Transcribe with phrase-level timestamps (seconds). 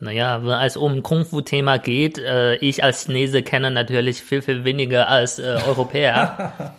[0.00, 5.08] Naja, wenn es um Kung-Fu-Thema geht, äh, ich als Chinese kenne natürlich viel, viel weniger
[5.08, 6.74] als äh, Europäer.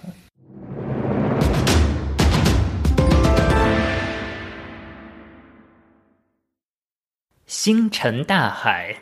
[7.47, 8.97] 星辰大海，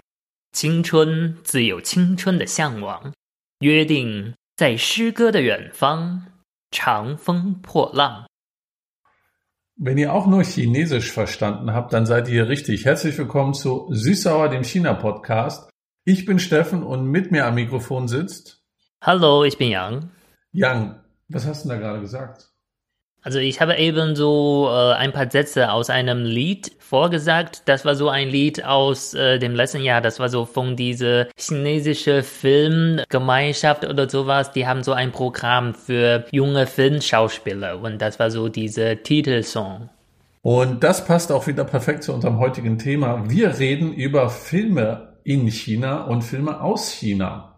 [0.53, 3.11] 青春自有青春的向往，
[3.59, 6.21] 约定在诗歌的远方，
[6.71, 8.25] 长风破浪。
[9.75, 12.85] Wenn ihr auch nur Chinesisch verstanden habt, dann seid ihr richtig.
[12.85, 15.67] Herzlich willkommen zu Süßsauer, dem China-Podcast.
[16.05, 18.61] Ich bin Steffen und mit mir am Mikrofon sitzt.
[19.01, 20.11] Hallo, ich bin Yang.
[20.51, 22.52] Yang, was hast du da gerade gesagt?
[23.23, 27.63] Also ich habe eben so äh, ein paar Sätze aus einem Lied vorgesagt.
[27.65, 30.01] Das war so ein Lied aus äh, dem letzten Jahr.
[30.01, 34.51] Das war so von dieser chinesische Filmgemeinschaft oder sowas.
[34.51, 39.89] Die haben so ein Programm für junge Filmschauspieler und das war so diese Titelsong.
[40.41, 43.29] Und das passt auch wieder perfekt zu unserem heutigen Thema.
[43.29, 47.52] Wir reden über Filme in China und Filme aus China.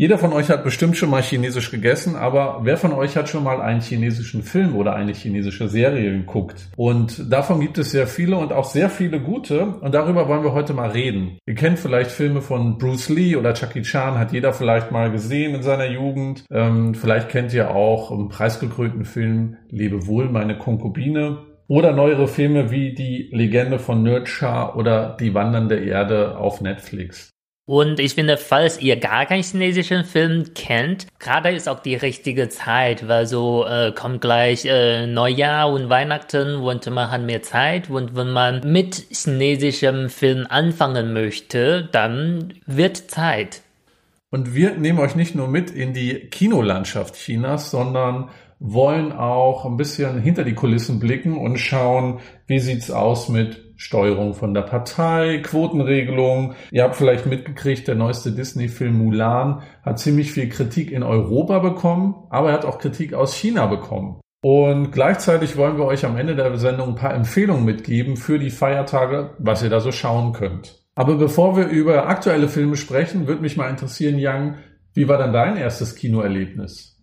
[0.00, 3.42] Jeder von euch hat bestimmt schon mal Chinesisch gegessen, aber wer von euch hat schon
[3.42, 6.68] mal einen chinesischen Film oder eine chinesische Serie geguckt?
[6.76, 10.52] Und davon gibt es sehr viele und auch sehr viele gute und darüber wollen wir
[10.52, 11.38] heute mal reden.
[11.46, 15.56] Ihr kennt vielleicht Filme von Bruce Lee oder Chucky Chan, hat jeder vielleicht mal gesehen
[15.56, 16.44] in seiner Jugend.
[16.48, 21.38] Ähm, vielleicht kennt ihr auch einen preisgekrönten Film Lebe wohl, meine Konkubine.
[21.66, 27.32] Oder neuere Filme wie Die Legende von Nurcha oder Die wandernde Erde auf Netflix.
[27.68, 32.48] Und ich finde, falls ihr gar keinen chinesischen Film kennt, gerade ist auch die richtige
[32.48, 37.90] Zeit, weil so äh, kommt gleich äh, Neujahr und Weihnachten und man hat mehr Zeit
[37.90, 43.60] und wenn man mit chinesischem Film anfangen möchte, dann wird Zeit.
[44.30, 48.30] Und wir nehmen euch nicht nur mit in die Kinolandschaft Chinas, sondern
[48.60, 54.34] wollen auch ein bisschen hinter die Kulissen blicken und schauen, wie sieht's aus mit Steuerung
[54.34, 56.54] von der Partei, Quotenregelung.
[56.72, 62.26] Ihr habt vielleicht mitgekriegt, der neueste Disney-Film Mulan hat ziemlich viel Kritik in Europa bekommen,
[62.28, 64.20] aber er hat auch Kritik aus China bekommen.
[64.42, 68.50] Und gleichzeitig wollen wir euch am Ende der Sendung ein paar Empfehlungen mitgeben für die
[68.50, 70.82] Feiertage, was ihr da so schauen könnt.
[70.96, 74.58] Aber bevor wir über aktuelle Filme sprechen, würde mich mal interessieren, Yang,
[74.92, 77.00] wie war dann dein erstes Kinoerlebnis?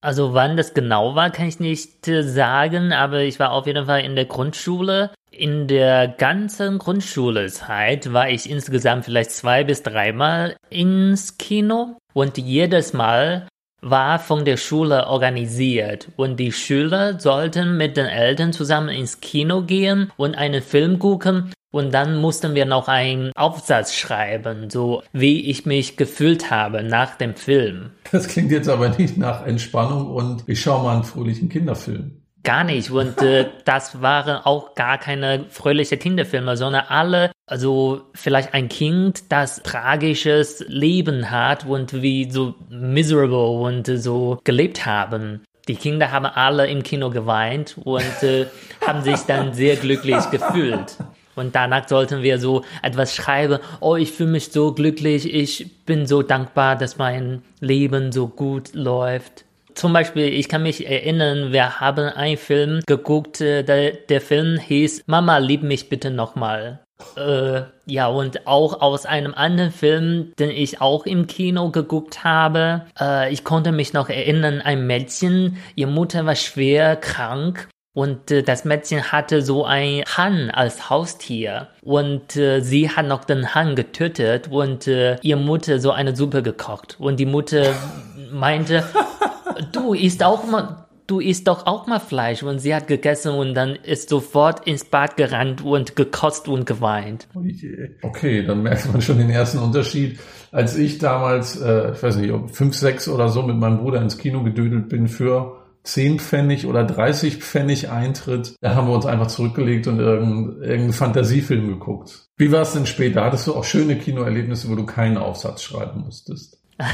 [0.00, 3.86] Also wann das genau war, kann ich nicht äh, sagen, aber ich war auf jeden
[3.86, 5.10] Fall in der Grundschule.
[5.30, 12.92] In der ganzen Grundschulezeit war ich insgesamt vielleicht zwei bis dreimal ins Kino und jedes
[12.92, 13.46] Mal
[13.80, 19.62] war von der Schule organisiert und die Schüler sollten mit den Eltern zusammen ins Kino
[19.62, 25.50] gehen und einen Film gucken und dann mussten wir noch einen Aufsatz schreiben, so wie
[25.50, 27.90] ich mich gefühlt habe nach dem Film.
[28.10, 32.17] Das klingt jetzt aber nicht nach Entspannung und ich schaue mal einen fröhlichen Kinderfilm.
[32.44, 32.90] Gar nicht.
[32.90, 39.30] Und äh, das waren auch gar keine fröhliche Kinderfilme, sondern alle, also vielleicht ein Kind,
[39.32, 45.42] das tragisches Leben hat und wie so miserable und so gelebt haben.
[45.66, 48.46] Die Kinder haben alle im Kino geweint und äh,
[48.86, 50.96] haben sich dann sehr glücklich gefühlt.
[51.38, 56.06] Und danach sollten wir so etwas schreiben, oh, ich fühle mich so glücklich, ich bin
[56.06, 59.44] so dankbar, dass mein Leben so gut läuft.
[59.78, 64.58] Zum Beispiel, ich kann mich erinnern, wir haben einen Film geguckt, äh, der, der Film
[64.58, 66.80] hieß Mama, lieb mich bitte nochmal.
[67.16, 72.86] Äh, ja, und auch aus einem anderen Film, den ich auch im Kino geguckt habe.
[72.98, 77.68] Äh, ich konnte mich noch erinnern, ein Mädchen, ihre Mutter war schwer krank
[77.98, 81.66] und äh, das Mädchen hatte so ein Hahn als Haustier.
[81.82, 86.44] Und äh, sie hat noch den Hahn getötet und äh, ihre Mutter so eine Suppe
[86.44, 86.94] gekocht.
[87.00, 87.74] Und die Mutter
[88.32, 88.84] meinte,
[89.72, 92.44] du isst auch mal, du isst doch auch mal Fleisch.
[92.44, 97.26] Und sie hat gegessen und dann ist sofort ins Bad gerannt und gekotzt und geweint.
[98.02, 100.20] Okay, dann merkt man schon den ersten Unterschied.
[100.52, 104.18] Als ich damals, äh, ich weiß nicht, fünf, sechs oder so mit meinem Bruder ins
[104.18, 105.57] Kino gedödelt bin für
[105.88, 110.92] 10 Pfennig oder 30 Pfennig Eintritt, da haben wir uns einfach zurückgelegt und irgendeinen irgendein
[110.92, 112.26] Fantasiefilm geguckt.
[112.36, 113.24] Wie war es denn später?
[113.24, 116.58] Hattest du auch schöne Kinoerlebnisse, wo du keinen Aufsatz schreiben musstest?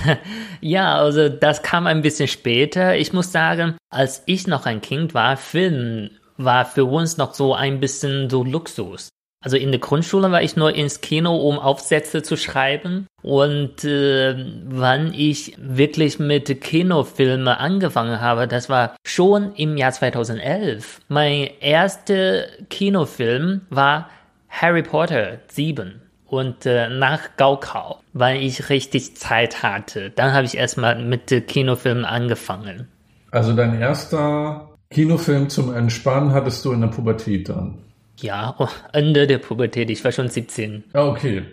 [0.60, 2.96] ja, also das kam ein bisschen später.
[2.96, 7.54] Ich muss sagen, als ich noch ein Kind war, Film war für uns noch so
[7.54, 9.08] ein bisschen so Luxus.
[9.44, 13.06] Also in der Grundschule war ich nur ins Kino, um Aufsätze zu schreiben.
[13.22, 14.34] Und äh,
[14.66, 21.02] wann ich wirklich mit Kinofilmen angefangen habe, das war schon im Jahr 2011.
[21.08, 24.08] Mein erster Kinofilm war
[24.48, 30.08] Harry Potter 7 und äh, nach Gaukau, weil ich richtig Zeit hatte.
[30.08, 32.88] Dann habe ich erstmal mit Kinofilmen angefangen.
[33.30, 37.83] Also dein erster Kinofilm zum Entspannen hattest du in der Pubertät dann?
[38.20, 39.90] Ja, oh, Ende der Pubertät.
[39.90, 40.84] Ich war schon 17.
[40.94, 41.44] Ja, okay.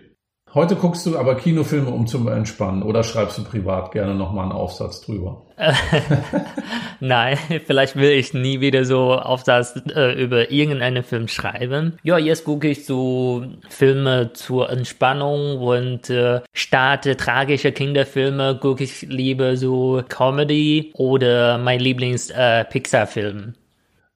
[0.54, 4.52] Heute guckst du aber Kinofilme, um zu entspannen, oder schreibst du privat gerne nochmal einen
[4.52, 5.46] Aufsatz drüber?
[7.00, 11.98] Nein, vielleicht will ich nie wieder so Aufsatz äh, über irgendeinen Film schreiben.
[12.04, 19.04] Ja, jetzt gucke ich so Filme zur Entspannung und äh, statt tragische Kinderfilme gucke ich
[19.04, 23.54] lieber so Comedy oder mein Lieblings-Pixar-Film.
[23.56, 23.61] Äh,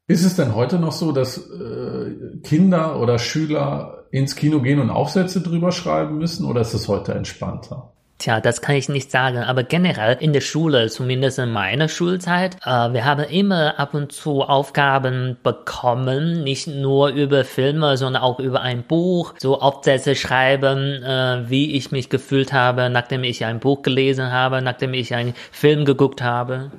[0.08, 4.92] Ist es denn heute noch so, dass äh, Kinder oder Schüler ins Kino gehen und
[4.92, 7.92] Aufsätze drüber schreiben müssen oder ist es heute entspannter?
[8.18, 12.56] Tja, das kann ich nicht sagen, aber generell in der Schule, zumindest in meiner Schulzeit,
[12.64, 18.40] äh, wir haben immer ab und zu Aufgaben bekommen, nicht nur über Filme, sondern auch
[18.40, 23.60] über ein Buch, so Aufsätze schreiben, äh, wie ich mich gefühlt habe, nachdem ich ein
[23.60, 26.72] Buch gelesen habe, nachdem ich einen Film geguckt habe.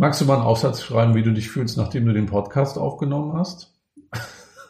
[0.00, 3.34] Magst du mal einen Aufsatz schreiben, wie du dich fühlst, nachdem du den Podcast aufgenommen
[3.34, 3.70] hast?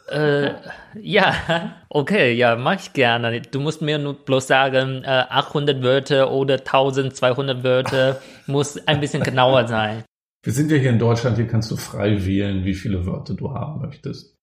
[0.09, 0.55] Äh,
[0.99, 1.33] ja,
[1.89, 3.39] okay, ja, mach ich gerne.
[3.39, 9.23] Du musst mir nur bloß sagen, äh, 800 Wörter oder 1200 Wörter muss ein bisschen
[9.23, 10.03] genauer sein.
[10.43, 13.53] Wir sind ja hier in Deutschland, hier kannst du frei wählen, wie viele Wörter du
[13.53, 14.35] haben möchtest.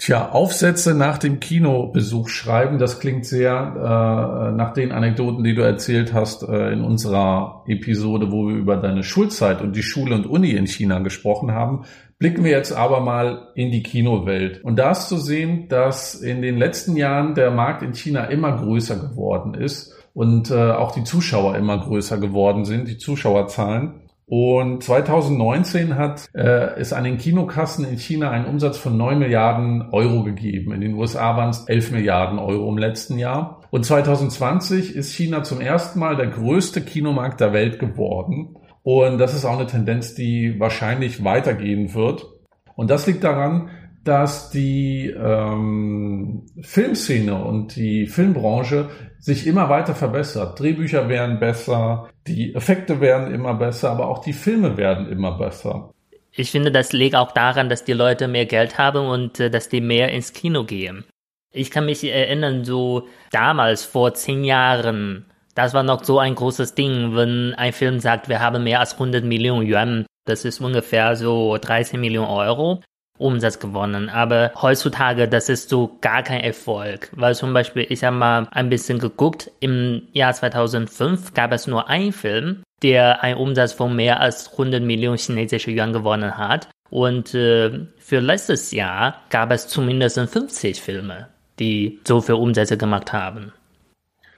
[0.00, 5.60] Tja, Aufsätze nach dem Kinobesuch schreiben, das klingt sehr äh, nach den Anekdoten, die du
[5.60, 10.24] erzählt hast äh, in unserer Episode, wo wir über deine Schulzeit und die Schule und
[10.24, 11.84] Uni in China gesprochen haben.
[12.18, 14.64] Blicken wir jetzt aber mal in die Kinowelt.
[14.64, 18.56] Und da ist zu sehen, dass in den letzten Jahren der Markt in China immer
[18.56, 24.00] größer geworden ist und äh, auch die Zuschauer immer größer geworden sind, die Zuschauerzahlen.
[24.32, 29.88] Und 2019 hat äh, es an den Kinokassen in China einen Umsatz von 9 Milliarden
[29.90, 30.72] Euro gegeben.
[30.72, 33.60] In den USA waren es 11 Milliarden Euro im letzten Jahr.
[33.72, 38.54] Und 2020 ist China zum ersten Mal der größte Kinomarkt der Welt geworden.
[38.84, 42.24] Und das ist auch eine Tendenz, die wahrscheinlich weitergehen wird.
[42.76, 43.70] Und das liegt daran,
[44.04, 50.60] dass die ähm, Filmszene und die Filmbranche sich immer weiter verbessert.
[50.60, 55.92] Drehbücher werden besser, die Effekte werden immer besser, aber auch die Filme werden immer besser.
[56.32, 59.68] Ich finde, das liegt auch daran, dass die Leute mehr Geld haben und äh, dass
[59.68, 61.04] die mehr ins Kino gehen.
[61.52, 66.74] Ich kann mich erinnern, so damals vor zehn Jahren das war noch so ein großes
[66.74, 70.06] Ding, wenn ein Film sagt, wir haben mehr als 100 Millionen Yuan.
[70.24, 72.82] Das ist ungefähr so 13 Millionen Euro.
[73.20, 74.08] Umsatz gewonnen.
[74.08, 77.10] Aber heutzutage, das ist so gar kein Erfolg.
[77.12, 81.88] Weil zum Beispiel, ich habe mal ein bisschen geguckt, im Jahr 2005 gab es nur
[81.88, 86.68] einen Film, der einen Umsatz von mehr als 100 Millionen chinesische Yuan gewonnen hat.
[86.90, 91.28] Und äh, für letztes Jahr gab es zumindest 50 Filme,
[91.58, 93.52] die so viel Umsätze gemacht haben.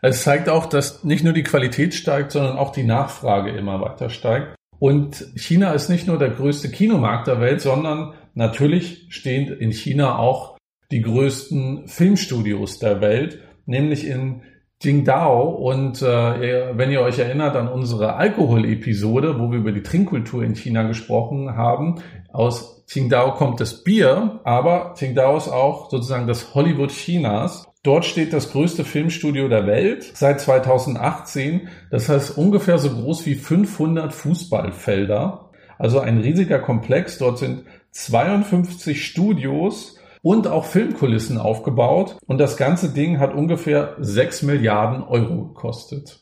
[0.02, 4.10] Es zeigt auch, dass nicht nur die Qualität steigt, sondern auch die Nachfrage immer weiter
[4.10, 4.56] steigt.
[4.80, 10.18] Und China ist nicht nur der größte Kinomarkt der Welt, sondern natürlich stehen in China
[10.18, 10.56] auch
[10.90, 14.42] die größten Filmstudios der Welt, nämlich in
[14.80, 15.48] Jingdao.
[15.48, 20.54] Und äh, wenn ihr euch erinnert an unsere Alkohol-Episode, wo wir über die Trinkkultur in
[20.54, 22.02] China gesprochen haben,
[22.32, 27.64] aus Qingdao kommt das Bier, aber Qingdao ist auch sozusagen das Hollywood Chinas.
[27.82, 31.68] Dort steht das größte Filmstudio der Welt seit 2018.
[31.90, 35.50] Das heißt ungefähr so groß wie 500 Fußballfelder.
[35.78, 37.18] Also ein riesiger Komplex.
[37.18, 42.16] Dort sind 52 Studios und auch Filmkulissen aufgebaut.
[42.26, 46.20] Und das ganze Ding hat ungefähr 6 Milliarden Euro gekostet.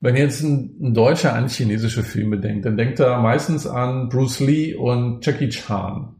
[0.00, 4.40] Wenn jetzt ein, ein Deutscher an chinesische Filme denkt, dann denkt er meistens an Bruce
[4.40, 6.16] Lee und Jackie Chan.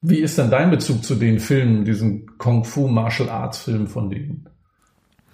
[0.00, 4.10] Wie ist denn dein Bezug zu den Filmen, diesen Kung Fu Martial Arts Filmen von
[4.10, 4.48] denen?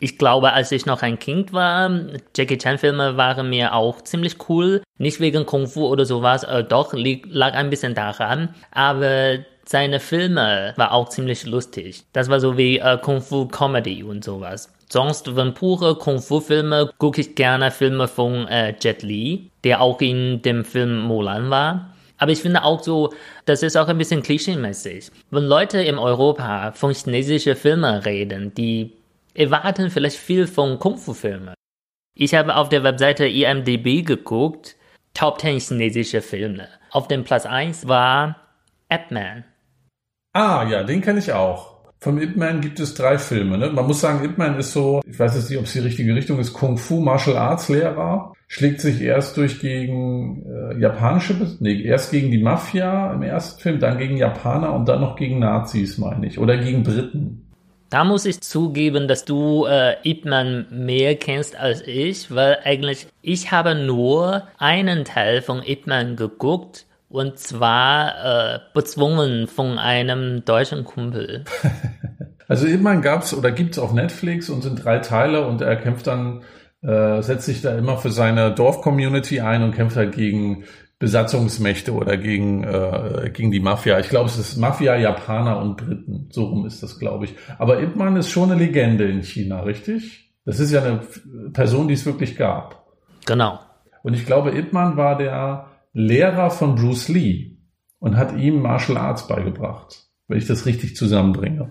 [0.00, 1.90] Ich glaube, als ich noch ein Kind war,
[2.36, 4.82] Jackie Chan Filme waren mir auch ziemlich cool.
[4.98, 8.54] Nicht wegen Kung Fu oder sowas, äh, doch lag ein bisschen daran.
[8.70, 12.04] Aber seine Filme war auch ziemlich lustig.
[12.12, 14.72] Das war so wie äh, Kung Fu Comedy und sowas.
[14.88, 19.80] Sonst, wenn pure Kung Fu Filme, gucke ich gerne Filme von äh, Jet Li, der
[19.82, 21.94] auch in dem Film Mulan war.
[22.16, 23.12] Aber ich finde auch so,
[23.44, 25.10] das ist auch ein bisschen klischeemäßig.
[25.30, 28.92] Wenn Leute in Europa von chinesischen Filmen reden, die
[29.38, 31.54] erwarten vielleicht viel von Kung-Fu-Filmen.
[32.14, 34.76] Ich habe auf der Webseite IMDb geguckt,
[35.14, 36.68] Top 10 chinesische Filme.
[36.90, 38.36] Auf dem Platz 1 war
[38.92, 39.44] Ip Man.
[40.32, 41.78] Ah, ja, den kenne ich auch.
[42.00, 43.58] Vom Ip Man gibt es drei Filme.
[43.58, 43.70] Ne?
[43.70, 46.14] Man muss sagen, Ip Man ist so, ich weiß jetzt nicht, ob es die richtige
[46.14, 48.32] Richtung ist, Kung Fu Martial Arts Lehrer.
[48.48, 53.78] Schlägt sich erst durch gegen äh, japanische, nee, erst gegen die Mafia im ersten Film,
[53.78, 56.38] dann gegen Japaner und dann noch gegen Nazis, meine ich.
[56.38, 57.47] Oder gegen Briten.
[57.90, 63.06] Da muss ich zugeben, dass du äh, Ip Man mehr kennst als ich, weil eigentlich
[63.22, 70.44] ich habe nur einen Teil von Ip Man geguckt Und zwar äh, bezwungen von einem
[70.44, 71.44] deutschen Kumpel.
[72.48, 76.42] also Ibman gab's oder gibt's auf Netflix und sind drei Teile und er kämpft dann,
[76.82, 80.64] äh, setzt sich da immer für seine Dorf-Community ein und kämpft halt gegen
[80.98, 84.00] Besatzungsmächte oder gegen, äh, gegen die Mafia.
[84.00, 86.28] Ich glaube, es ist Mafia, Japaner und Briten.
[86.32, 87.34] So rum ist das, glaube ich.
[87.58, 90.32] Aber Ip Man ist schon eine Legende in China, richtig?
[90.44, 91.00] Das ist ja eine
[91.52, 92.86] Person, die es wirklich gab.
[93.26, 93.60] Genau.
[94.02, 97.58] Und ich glaube, Ip Man war der Lehrer von Bruce Lee
[98.00, 101.70] und hat ihm Martial Arts beigebracht, wenn ich das richtig zusammenbringe.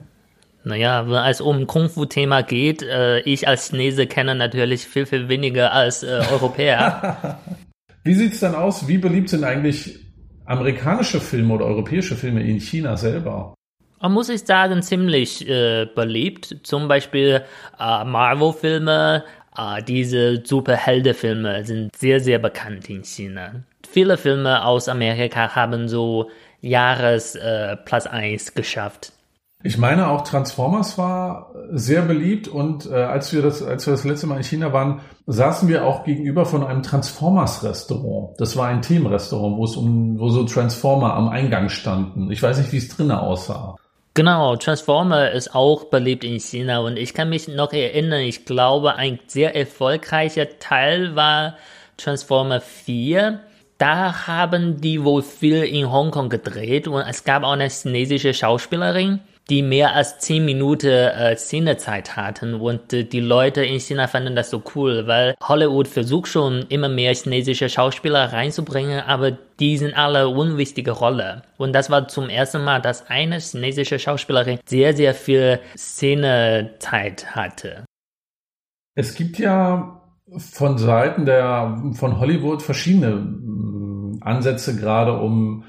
[0.63, 5.73] Naja, wenn es um Kung-Fu-Thema geht, äh, ich als Chinese kenne natürlich viel, viel weniger
[5.73, 7.39] als äh, Europäer.
[8.03, 8.87] Wie sieht's dann aus?
[8.87, 9.99] Wie beliebt sind eigentlich
[10.45, 13.53] amerikanische Filme oder europäische Filme in China selber?
[14.01, 16.57] Man muss ich sagen, ziemlich äh, beliebt.
[16.63, 17.43] Zum Beispiel
[17.79, 19.23] äh, Marvel-Filme,
[19.57, 23.63] äh, diese Superhelden-Filme sind sehr, sehr bekannt in China.
[23.89, 26.29] Viele Filme aus Amerika haben so
[26.61, 29.13] Jahres äh, Platz 1 geschafft.
[29.63, 34.03] Ich meine auch Transformers war sehr beliebt und äh, als wir das als wir das
[34.03, 38.39] letzte Mal in China waren, saßen wir auch gegenüber von einem Transformers Restaurant.
[38.39, 42.29] Das war ein Themenrestaurant, wo es um wo so Transformer am Eingang standen.
[42.29, 43.75] Ich weiß nicht, wie es drinnen aussah.
[44.13, 48.95] Genau, Transformer ist auch beliebt in China und ich kann mich noch erinnern, ich glaube,
[48.95, 51.55] ein sehr erfolgreicher Teil war
[51.97, 53.39] Transformer 4.
[53.77, 59.19] Da haben die wohl viel in Hongkong gedreht und es gab auch eine chinesische Schauspielerin,
[59.49, 64.35] die mehr als zehn Minuten äh, Szenezeit hatten und äh, die Leute in China fanden
[64.35, 69.97] das so cool, weil Hollywood versucht schon immer mehr chinesische Schauspieler reinzubringen, aber die sind
[69.97, 71.43] alle unwichtige Rolle.
[71.57, 77.85] Und das war zum ersten Mal, dass eine chinesische Schauspielerin sehr, sehr viel Szenezeit hatte.
[78.95, 80.01] Es gibt ja
[80.35, 85.63] von Seiten der, von Hollywood verschiedene mm, Ansätze gerade, um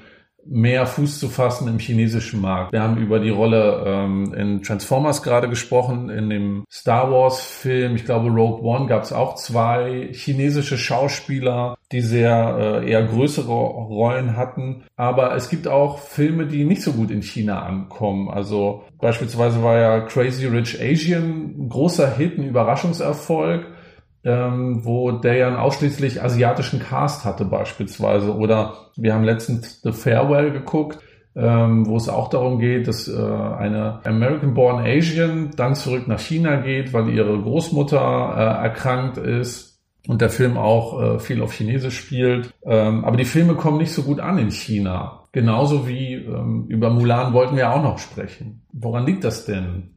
[0.49, 2.71] mehr Fuß zu fassen im chinesischen Markt.
[2.71, 7.95] Wir haben über die Rolle ähm, in Transformers gerade gesprochen, in dem Star Wars Film,
[7.95, 13.47] ich glaube Rogue One gab es auch zwei chinesische Schauspieler, die sehr äh, eher größere
[13.47, 14.83] Rollen hatten.
[14.95, 18.29] Aber es gibt auch Filme, die nicht so gut in China ankommen.
[18.29, 23.67] Also beispielsweise war ja Crazy Rich Asian ein großer Hit, ein Überraschungserfolg
[24.23, 28.35] ähm, wo der ja einen ausschließlich asiatischen Cast hatte beispielsweise.
[28.35, 30.99] Oder wir haben letztens The Farewell geguckt,
[31.35, 36.57] ähm, wo es auch darum geht, dass äh, eine American-born Asian dann zurück nach China
[36.57, 41.99] geht, weil ihre Großmutter äh, erkrankt ist und der Film auch äh, viel auf Chinesisch
[41.99, 42.53] spielt.
[42.65, 45.23] Ähm, aber die Filme kommen nicht so gut an in China.
[45.31, 48.63] Genauso wie ähm, über Mulan wollten wir auch noch sprechen.
[48.73, 49.91] Woran liegt das denn?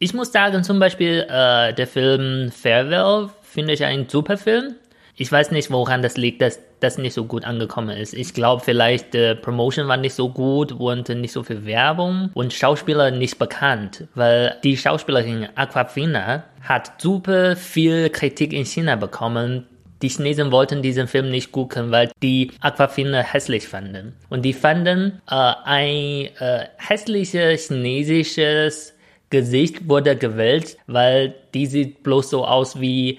[0.00, 4.74] Ich muss sagen, zum Beispiel äh, der Film Farewell finde ich ein super Film.
[5.16, 8.14] Ich weiß nicht, woran das liegt, dass das nicht so gut angekommen ist.
[8.14, 12.52] Ich glaube, vielleicht die Promotion war nicht so gut und nicht so viel Werbung und
[12.52, 19.66] Schauspieler nicht bekannt, weil die Schauspielerin Aquafina hat super viel Kritik in China bekommen.
[20.02, 24.14] Die Chinesen wollten diesen Film nicht gucken, weil die Aquafina hässlich fanden.
[24.30, 28.94] Und die fanden äh, ein äh, hässliches chinesisches
[29.30, 33.18] Gesicht wurde gewählt, weil die sieht bloß so aus wie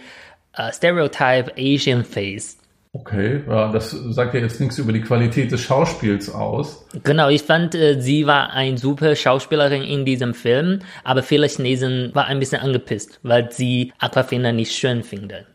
[0.57, 2.57] uh, Stereotype Asian Face.
[2.95, 6.87] Okay, ja, das sagt ja jetzt nichts über die Qualität des Schauspiels aus.
[7.03, 12.15] Genau, ich fand, äh, sie war eine super Schauspielerin in diesem Film, aber viele Chinesen
[12.15, 15.45] waren ein bisschen angepisst, weil sie Aquafina nicht schön findet.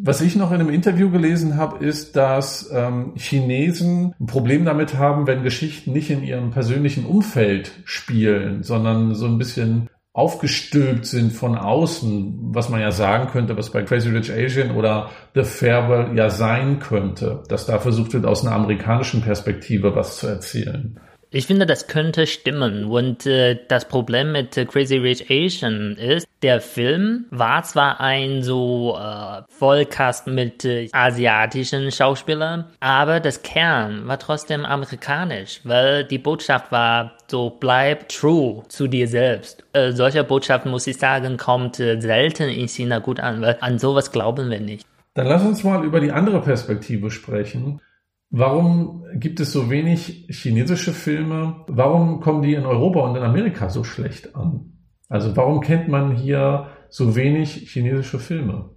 [0.00, 4.94] Was ich noch in einem Interview gelesen habe, ist, dass ähm, Chinesen ein Problem damit
[4.94, 9.88] haben, wenn Geschichten nicht in ihrem persönlichen Umfeld spielen, sondern so ein bisschen
[10.18, 15.10] aufgestülpt sind von außen, was man ja sagen könnte, was bei Crazy Rich Asian oder
[15.34, 20.26] The Farewell ja sein könnte, dass da versucht wird, aus einer amerikanischen Perspektive was zu
[20.26, 20.98] erzählen.
[21.30, 22.86] Ich finde, das könnte stimmen.
[22.86, 28.96] Und äh, das Problem mit Crazy Rich Asian ist, der Film war zwar ein so
[28.98, 36.72] äh, Vollcast mit äh, asiatischen Schauspielern, aber das Kern war trotzdem amerikanisch, weil die Botschaft
[36.72, 39.64] war so bleib true zu dir selbst.
[39.74, 43.78] Äh, solche Botschaft, muss ich sagen, kommt äh, selten in China gut an, weil an
[43.78, 44.86] sowas glauben wir nicht.
[45.14, 47.80] Dann lass uns mal über die andere Perspektive sprechen.
[48.30, 51.64] Warum gibt es so wenig chinesische Filme?
[51.66, 54.72] Warum kommen die in Europa und in Amerika so schlecht an?
[55.08, 58.70] Also warum kennt man hier so wenig chinesische Filme?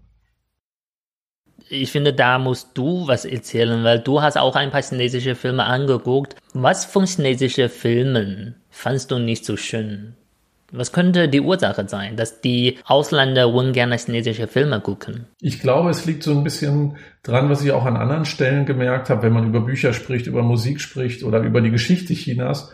[1.70, 5.66] Ich finde, da musst du was erzählen, weil du hast auch ein paar chinesische Filme
[5.66, 6.36] angeguckt.
[6.54, 10.16] Was von chinesischen Filmen fandst du nicht so schön?
[10.72, 15.26] Was könnte die Ursache sein, dass die Ausländer ungern chinesische Filme gucken?
[15.42, 19.10] Ich glaube, es liegt so ein bisschen dran, was ich auch an anderen Stellen gemerkt
[19.10, 22.72] habe, wenn man über Bücher spricht, über Musik spricht oder über die Geschichte Chinas.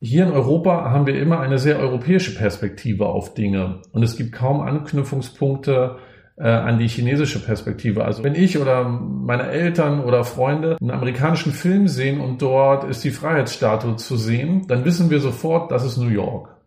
[0.00, 4.32] Hier in Europa haben wir immer eine sehr europäische Perspektive auf Dinge und es gibt
[4.32, 5.98] kaum Anknüpfungspunkte
[6.38, 8.04] äh, an die chinesische Perspektive.
[8.04, 13.04] Also wenn ich oder meine Eltern oder Freunde einen amerikanischen Film sehen und dort ist
[13.04, 16.59] die Freiheitsstatue zu sehen, dann wissen wir sofort, das ist New York.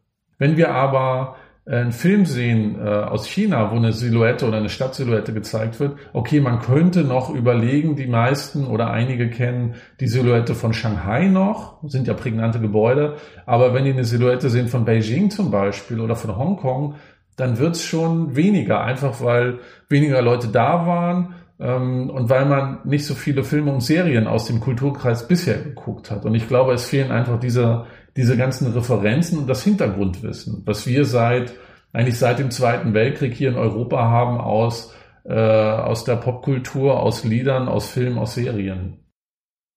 [0.44, 4.68] Wenn wir aber äh, einen Film sehen äh, aus China, wo eine Silhouette oder eine
[4.68, 10.54] Stadtsilhouette gezeigt wird, okay, man könnte noch überlegen, die meisten oder einige kennen die Silhouette
[10.54, 15.30] von Shanghai noch, sind ja prägnante Gebäude, aber wenn die eine Silhouette sehen von Beijing
[15.30, 16.96] zum Beispiel oder von Hongkong,
[17.38, 23.06] dann wird's schon weniger, einfach weil weniger Leute da waren ähm, und weil man nicht
[23.06, 26.26] so viele Filme und Serien aus dem Kulturkreis bisher geguckt hat.
[26.26, 27.86] Und ich glaube, es fehlen einfach diese
[28.16, 31.54] diese ganzen Referenzen und das Hintergrundwissen, was wir seit
[31.92, 34.94] eigentlich seit dem Zweiten Weltkrieg hier in Europa haben aus
[35.26, 38.98] äh, aus der Popkultur, aus Liedern, aus Filmen, aus Serien.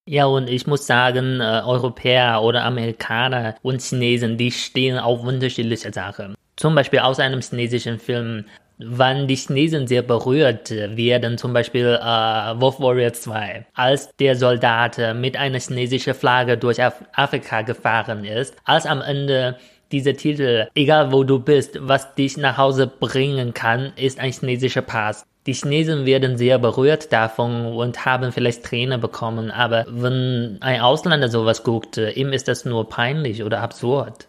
[0.09, 5.93] Ja, und ich muss sagen, äh, Europäer oder Amerikaner und Chinesen, die stehen auf unterschiedliche
[5.93, 6.35] Sachen.
[6.57, 8.45] Zum Beispiel aus einem chinesischen Film
[8.79, 14.99] wann die Chinesen sehr berührt werden, zum Beispiel äh, Wolf Warrior 2, als der Soldat
[15.15, 19.57] mit einer chinesischen Flagge durch Af Afrika gefahren ist, als am Ende
[19.93, 24.83] dieser Titel, egal wo du bist, was dich nach Hause bringen kann, ist ein chinesischer
[24.83, 25.25] Pass.
[25.47, 31.29] Die Chinesen werden sehr berührt davon und haben vielleicht Tränen bekommen, aber wenn ein Ausländer
[31.29, 34.27] sowas guckt, ihm ist das nur peinlich oder absurd.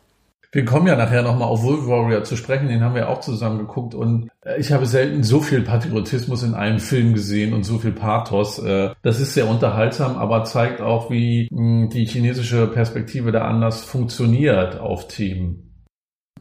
[0.57, 3.59] Wir kommen ja nachher nochmal auf Wolf Warrior zu sprechen, den haben wir auch zusammen
[3.59, 7.77] geguckt und äh, ich habe selten so viel Patriotismus in einem Film gesehen und so
[7.77, 8.57] viel Pathos.
[8.57, 13.83] Äh, das ist sehr unterhaltsam, aber zeigt auch, wie hm, die chinesische Perspektive da anders
[13.83, 15.85] funktioniert auf Themen.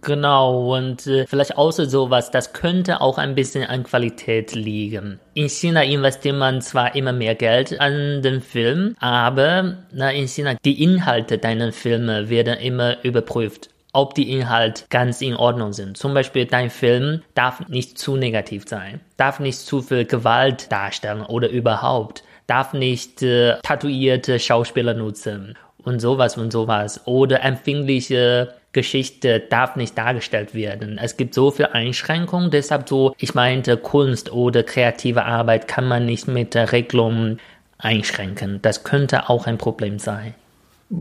[0.00, 5.20] Genau, und äh, vielleicht außer sowas, das könnte auch ein bisschen an Qualität liegen.
[5.34, 10.54] In China investiert man zwar immer mehr Geld an den Film, aber na, in China
[10.64, 15.96] die Inhalte deiner Filme werden immer überprüft ob die Inhalte ganz in Ordnung sind.
[15.96, 21.22] Zum Beispiel dein Film darf nicht zu negativ sein, darf nicht zu viel Gewalt darstellen
[21.22, 29.40] oder überhaupt, darf nicht äh, tatuierte Schauspieler nutzen und sowas und sowas oder empfindliche Geschichte
[29.40, 30.98] darf nicht dargestellt werden.
[31.02, 36.04] Es gibt so viele Einschränkungen, deshalb so, ich meinte, Kunst oder kreative Arbeit kann man
[36.04, 37.38] nicht mit der Regelung
[37.78, 38.60] einschränken.
[38.60, 40.34] Das könnte auch ein Problem sein.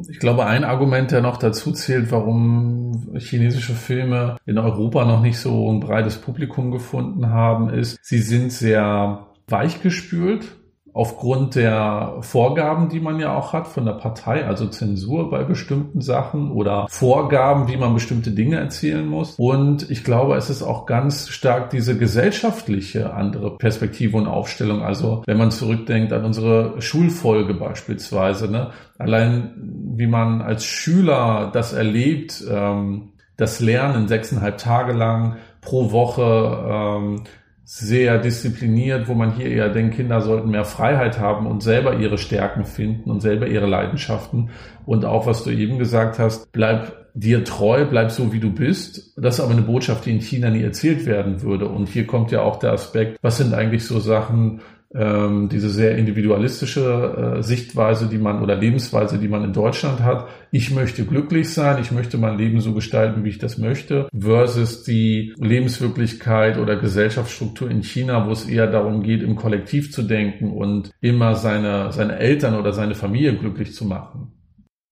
[0.09, 5.37] Ich glaube, ein Argument, der noch dazu zählt, warum chinesische Filme in Europa noch nicht
[5.37, 10.57] so ein breites Publikum gefunden haben, ist, sie sind sehr weichgespült
[10.95, 15.99] aufgrund der Vorgaben, die man ja auch hat von der Partei, also Zensur bei bestimmten
[15.99, 19.35] Sachen oder Vorgaben, wie man bestimmte Dinge erzählen muss.
[19.37, 24.83] Und ich glaube, es ist auch ganz stark diese gesellschaftliche andere Perspektive und Aufstellung.
[24.83, 28.69] Also wenn man zurückdenkt an unsere Schulfolge beispielsweise, ne?
[28.97, 29.51] allein
[29.97, 37.23] wie man als Schüler das erlebt, ähm, das Lernen sechseinhalb Tage lang pro Woche, ähm,
[37.67, 42.19] sehr diszipliniert, wo man hier eher denkt, Kinder sollten mehr Freiheit haben und selber ihre
[42.19, 44.51] Stärken finden und selber ihre Leidenschaften.
[44.85, 49.13] Und auch, was du eben gesagt hast, bleib dir treu, bleib so, wie du bist.
[49.17, 51.67] Das ist aber eine Botschaft, die in China nie erzählt werden würde.
[51.67, 54.61] Und hier kommt ja auch der Aspekt, was sind eigentlich so Sachen,
[54.95, 60.27] ähm, diese sehr individualistische äh, Sichtweise, die man oder Lebensweise, die man in Deutschland hat.
[60.51, 64.83] Ich möchte glücklich sein, ich möchte mein Leben so gestalten, wie ich das möchte, versus
[64.83, 70.51] die Lebenswirklichkeit oder Gesellschaftsstruktur in China, wo es eher darum geht, im Kollektiv zu denken
[70.51, 74.34] und immer seine, seine Eltern oder seine Familie glücklich zu machen.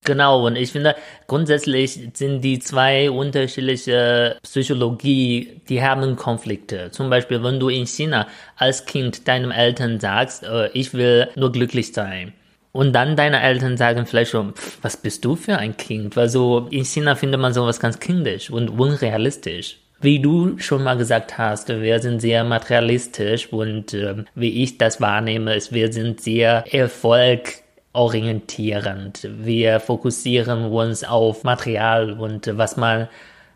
[0.04, 6.90] Genau, und ich finde, grundsätzlich sind die zwei unterschiedliche Psychologie, die haben Konflikte.
[6.90, 11.52] Zum Beispiel, wenn du in China als Kind deinem Eltern sagst, äh, ich will nur
[11.52, 12.34] glücklich sein.
[12.72, 16.16] Und dann deine Eltern sagen vielleicht schon, was bist du für ein Kind?
[16.16, 19.78] Weil so in China findet man sowas ganz kindisch und unrealistisch.
[20.00, 25.00] Wie du schon mal gesagt hast, wir sind sehr materialistisch und äh, wie ich das
[25.00, 27.63] wahrnehme, ist, wir sind sehr Erfolg
[27.94, 29.28] orientierend.
[29.38, 33.08] Wir fokussieren uns auf Material und was man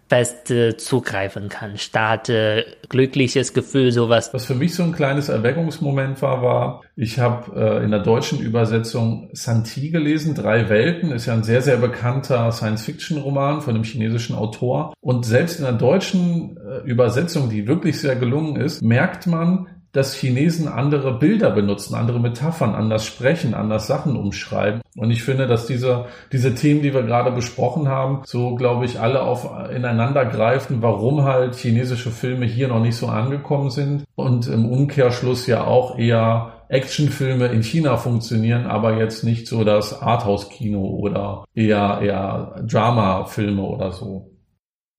[0.08, 4.30] fest äh, zugreifen kann, statt äh, glückliches Gefühl, sowas.
[4.32, 8.40] Was für mich so ein kleines Erweckungsmoment war, war, ich habe äh, in der deutschen
[8.40, 14.34] Übersetzung Santi gelesen, Drei Welten, ist ja ein sehr, sehr bekannter Science-Fiction-Roman von einem chinesischen
[14.34, 14.94] Autor.
[15.00, 20.14] Und selbst in der deutschen äh, Übersetzung, die wirklich sehr gelungen ist, merkt man, dass
[20.14, 24.82] Chinesen andere Bilder benutzen, andere Metaphern, anders sprechen, anders Sachen umschreiben.
[24.96, 29.00] Und ich finde, dass diese, diese Themen, die wir gerade besprochen haben, so, glaube ich,
[29.00, 34.46] alle auf ineinander greifen, warum halt chinesische Filme hier noch nicht so angekommen sind und
[34.46, 40.80] im Umkehrschluss ja auch eher Actionfilme in China funktionieren, aber jetzt nicht so das Arthouse-Kino
[40.80, 44.27] oder eher, eher Drama-Filme oder so.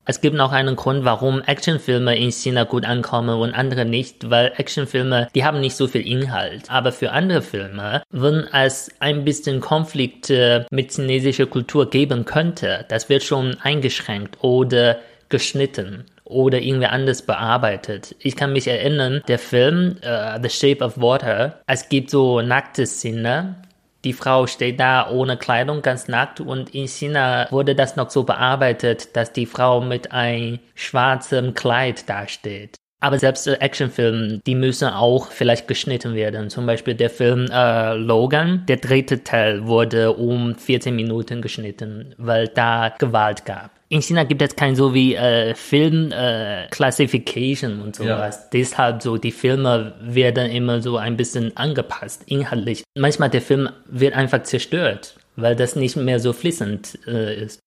[0.09, 4.51] Es gibt noch einen Grund, warum Actionfilme in China gut ankommen und andere nicht, weil
[4.57, 6.63] Actionfilme, die haben nicht so viel Inhalt.
[6.67, 13.07] Aber für andere Filme, wenn es ein bisschen Konflikte mit chinesischer Kultur geben könnte, das
[13.09, 14.97] wird schon eingeschränkt oder
[15.29, 18.15] geschnitten oder irgendwie anders bearbeitet.
[18.17, 22.87] Ich kann mich erinnern, der Film uh, The Shape of Water, es gibt so nackte
[22.87, 23.57] Szene
[24.03, 28.23] die Frau steht da ohne Kleidung, ganz nackt und in China wurde das noch so
[28.23, 32.75] bearbeitet, dass die Frau mit einem schwarzen Kleid dasteht.
[33.01, 36.49] Aber selbst Actionfilme, die müssen auch vielleicht geschnitten werden.
[36.49, 42.49] Zum Beispiel der Film äh, Logan, der dritte Teil wurde um 14 Minuten geschnitten, weil
[42.49, 47.95] da Gewalt gab in China gibt es kein so wie äh, Film äh, Classification und
[47.95, 48.39] sowas.
[48.43, 48.49] Ja.
[48.53, 52.83] Deshalb so die Filme werden immer so ein bisschen angepasst inhaltlich.
[52.95, 57.59] Manchmal der Film wird einfach zerstört, weil das nicht mehr so fließend äh, ist.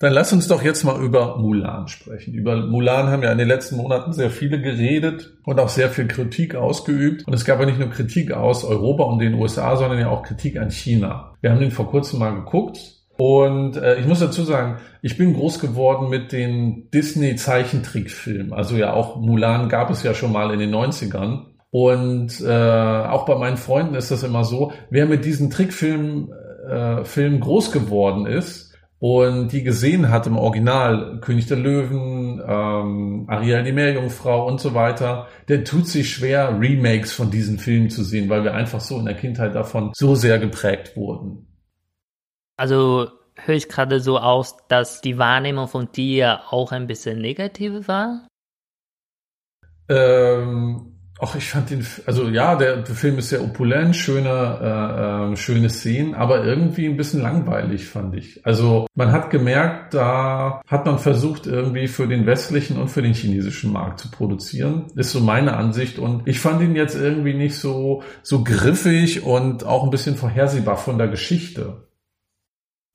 [0.00, 2.34] Dann lass uns doch jetzt mal über Mulan sprechen.
[2.34, 6.08] Über Mulan haben ja in den letzten Monaten sehr viele geredet und auch sehr viel
[6.08, 7.24] Kritik ausgeübt.
[7.28, 10.24] Und es gab ja nicht nur Kritik aus Europa und den USA, sondern ja auch
[10.24, 11.34] Kritik an China.
[11.40, 15.34] Wir haben den vor kurzem mal geguckt und äh, ich muss dazu sagen, ich bin
[15.34, 18.52] groß geworden mit den Disney-Zeichentrickfilmen.
[18.52, 21.46] Also ja, auch Mulan gab es ja schon mal in den 90ern.
[21.70, 26.32] Und äh, auch bei meinen Freunden ist das immer so, wer mit diesen Trickfilmen
[26.68, 33.26] äh, Filmen groß geworden ist und die gesehen hat im Original, König der Löwen, ähm,
[33.28, 38.02] Ariel die Meerjungfrau und so weiter, der tut sich schwer, Remakes von diesen Filmen zu
[38.02, 41.46] sehen, weil wir einfach so in der Kindheit davon so sehr geprägt wurden.
[42.56, 47.88] Also höre ich gerade so aus, dass die Wahrnehmung von dir auch ein bisschen negativ
[47.88, 48.28] war?
[49.88, 55.32] Ähm, ach, ich fand den, also ja, der, der Film ist sehr opulent, schöne, äh,
[55.32, 58.46] äh, schöne Szenen, aber irgendwie ein bisschen langweilig, fand ich.
[58.46, 63.14] Also man hat gemerkt, da hat man versucht, irgendwie für den westlichen und für den
[63.14, 64.86] chinesischen Markt zu produzieren.
[64.94, 65.98] Ist so meine Ansicht.
[65.98, 70.76] Und ich fand ihn jetzt irgendwie nicht so, so griffig und auch ein bisschen vorhersehbar
[70.76, 71.88] von der Geschichte.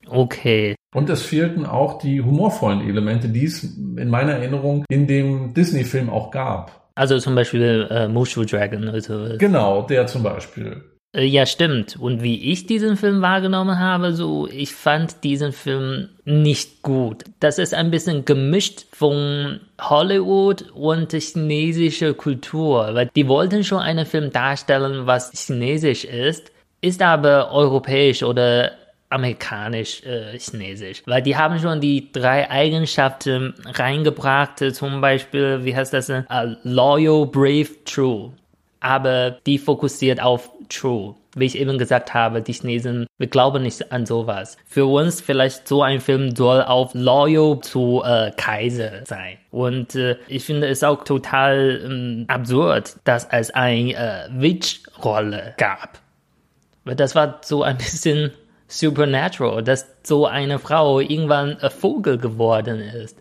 [0.06, 0.74] Okay.
[0.94, 6.10] Und es fehlten auch die humorvollen Elemente, die es in meiner Erinnerung in dem Disney-Film
[6.10, 6.90] auch gab.
[6.94, 9.36] Also zum Beispiel äh, Mushu Dragon oder so.
[9.38, 10.82] Genau, der zum Beispiel.
[11.12, 11.96] Äh, ja, stimmt.
[11.96, 17.24] Und wie ich diesen Film wahrgenommen habe, so, ich fand diesen Film nicht gut.
[17.40, 24.06] Das ist ein bisschen gemischt von Hollywood und chinesischer Kultur, weil die wollten schon einen
[24.06, 28.72] Film darstellen, was chinesisch ist, ist aber europäisch oder
[29.10, 31.00] amerikanisch-chinesisch.
[31.00, 36.08] Äh, Weil die haben schon die drei Eigenschaften reingebracht, zum Beispiel, wie heißt das?
[36.08, 38.32] Uh, loyal, brave, true.
[38.80, 41.14] Aber die fokussiert auf true.
[41.36, 44.56] Wie ich eben gesagt habe, die Chinesen, wir glauben nicht an sowas.
[44.66, 49.36] Für uns vielleicht so ein Film soll auf loyal zu äh, Kaiser sein.
[49.50, 56.00] Und äh, ich finde es auch total ähm, absurd, dass es eine äh, Witch-Rolle gab.
[56.84, 58.32] Das war so ein bisschen
[58.70, 63.20] Supernatural, dass so eine Frau irgendwann ein Vogel geworden ist.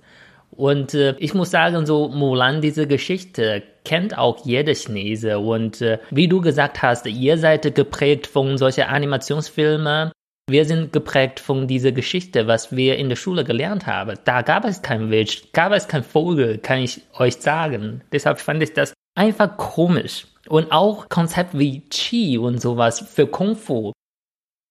[0.52, 5.40] Und äh, ich muss sagen, so Mulan, diese Geschichte kennt auch jeder Chinese.
[5.40, 10.12] Und äh, wie du gesagt hast, ihr seid geprägt von solchen Animationsfilmen.
[10.50, 14.18] Wir sind geprägt von dieser Geschichte, was wir in der Schule gelernt haben.
[14.26, 18.02] Da gab es kein Witch, gab es kein Vogel, kann ich euch sagen.
[18.12, 20.28] Deshalb fand ich das einfach komisch.
[20.48, 23.94] Und auch Konzept wie Qi und sowas für Kung Fu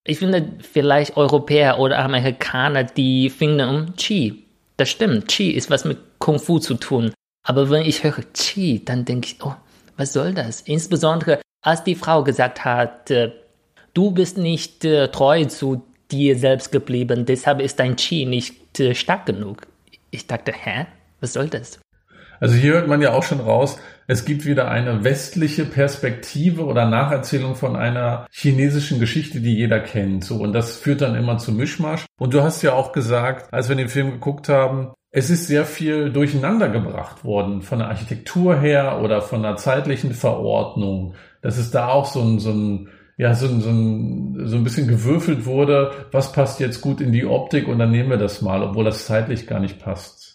[0.08, 4.42] ich finde, vielleicht Europäer oder Amerikaner, die finden, Qi,
[4.78, 7.12] das stimmt, Qi ist was mit Kung Fu zu tun.
[7.46, 9.54] Aber wenn ich höre Qi, dann denke ich, oh,
[9.98, 10.62] was soll das?
[10.62, 13.32] Insbesondere, als die Frau gesagt hat, äh,
[13.92, 18.94] du bist nicht äh, treu zu dir selbst geblieben, deshalb ist dein Qi nicht äh,
[18.94, 19.66] stark genug.
[20.10, 20.86] Ich dachte, hä?
[21.20, 21.80] Was soll das?
[22.40, 26.88] Also hier hört man ja auch schon raus, es gibt wieder eine westliche Perspektive oder
[26.88, 30.24] Nacherzählung von einer chinesischen Geschichte, die jeder kennt.
[30.24, 32.06] So, und das führt dann immer zu Mischmasch.
[32.18, 35.64] Und du hast ja auch gesagt, als wir den Film geguckt haben, es ist sehr
[35.64, 41.14] viel durcheinander gebracht worden, von der Architektur her oder von der zeitlichen Verordnung.
[41.42, 44.86] Dass es da auch so ein, so ein ja, so, so, ein, so ein bisschen
[44.86, 48.62] gewürfelt wurde, was passt jetzt gut in die Optik und dann nehmen wir das mal,
[48.62, 50.27] obwohl das zeitlich gar nicht passt.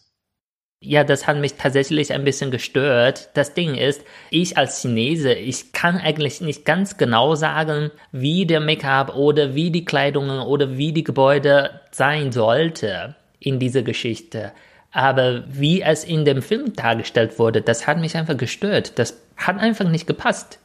[0.85, 3.29] Ja, das hat mich tatsächlich ein bisschen gestört.
[3.35, 8.59] Das Ding ist, ich als Chinese, ich kann eigentlich nicht ganz genau sagen, wie der
[8.59, 14.51] Make-up oder wie die Kleidung oder wie die Gebäude sein sollte in dieser Geschichte.
[14.91, 18.99] Aber wie es in dem Film dargestellt wurde, das hat mich einfach gestört.
[18.99, 20.59] Das hat einfach nicht gepasst.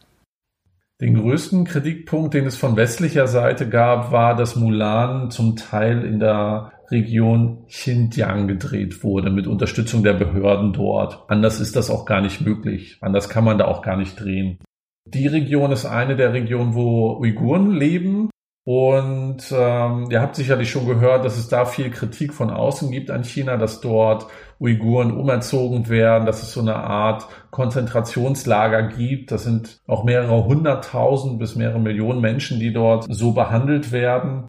[1.01, 6.19] Den größten Kritikpunkt, den es von westlicher Seite gab, war, dass Mulan zum Teil in
[6.19, 11.25] der Region Xinjiang gedreht wurde, mit Unterstützung der Behörden dort.
[11.29, 12.99] Anders ist das auch gar nicht möglich.
[13.01, 14.59] Anders kann man da auch gar nicht drehen.
[15.07, 18.31] Die Region ist eine der Regionen, wo Uiguren leben.
[18.65, 23.11] Und ähm, ihr habt sicherlich schon gehört, dass es da viel Kritik von außen gibt
[23.11, 24.27] an China, dass dort
[24.61, 29.33] Uiguren umerzogen werden, dass es so eine Art Konzentrationslager gibt.
[29.33, 34.48] Das sind auch mehrere hunderttausend bis mehrere Millionen Menschen, die dort so behandelt werden.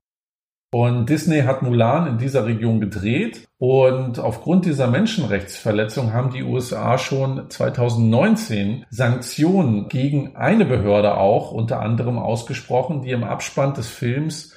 [0.71, 3.47] Und Disney hat Mulan in dieser Region gedreht.
[3.57, 11.79] Und aufgrund dieser Menschenrechtsverletzung haben die USA schon 2019 Sanktionen gegen eine Behörde auch unter
[11.79, 14.55] anderem ausgesprochen, die im Abspann des Films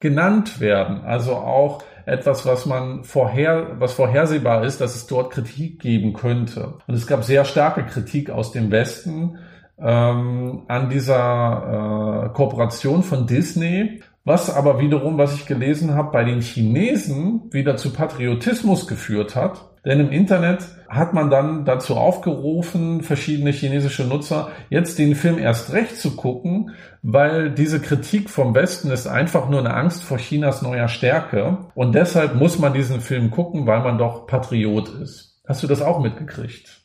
[0.00, 1.00] genannt werden.
[1.00, 6.74] Also auch etwas, was man vorher, was vorhersehbar ist, dass es dort Kritik geben könnte.
[6.86, 9.38] Und es gab sehr starke Kritik aus dem Westen
[9.78, 16.24] ähm, an dieser äh, Kooperation von Disney was aber wiederum, was ich gelesen habe, bei
[16.24, 19.70] den Chinesen wieder zu Patriotismus geführt hat.
[19.84, 25.74] Denn im Internet hat man dann dazu aufgerufen, verschiedene chinesische Nutzer jetzt den Film erst
[25.74, 26.70] recht zu gucken,
[27.02, 31.58] weil diese Kritik vom Westen ist einfach nur eine Angst vor Chinas neuer Stärke.
[31.74, 35.42] Und deshalb muss man diesen Film gucken, weil man doch Patriot ist.
[35.46, 36.80] Hast du das auch mitgekriegt?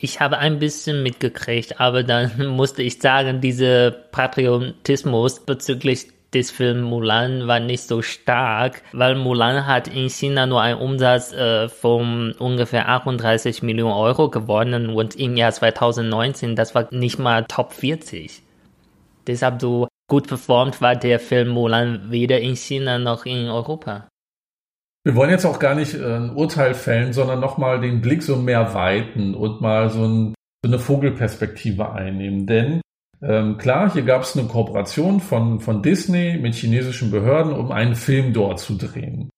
[0.00, 6.82] Ich habe ein bisschen mitgekriegt, aber dann musste ich sagen, dieser Patriotismus bezüglich des Film
[6.82, 12.32] Mulan war nicht so stark, weil Mulan hat in China nur einen Umsatz äh, von
[12.32, 18.42] ungefähr 38 Millionen Euro gewonnen und im Jahr 2019, das war nicht mal Top 40.
[19.26, 24.08] Deshalb so gut performt war der Film Mulan weder in China noch in Europa.
[25.04, 28.36] Wir wollen jetzt auch gar nicht äh, ein Urteil fällen, sondern nochmal den Blick so
[28.36, 32.46] mehr weiten und mal so, ein, so eine Vogelperspektive einnehmen.
[32.46, 32.80] Denn
[33.20, 37.94] ähm, klar, hier gab es eine Kooperation von, von Disney mit chinesischen Behörden, um einen
[37.94, 39.30] Film dort zu drehen.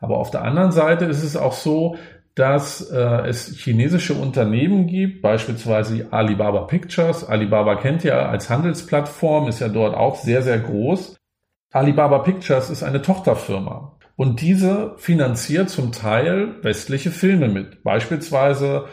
[0.00, 1.96] Aber auf der anderen Seite ist es auch so,
[2.34, 7.24] dass äh, es chinesische Unternehmen gibt, beispielsweise Alibaba Pictures.
[7.24, 11.16] Alibaba kennt ja als Handelsplattform, ist ja dort auch sehr, sehr groß.
[11.72, 13.98] Alibaba Pictures ist eine Tochterfirma.
[14.16, 17.82] Und diese finanziert zum Teil westliche Filme mit.
[17.82, 18.86] Beispielsweise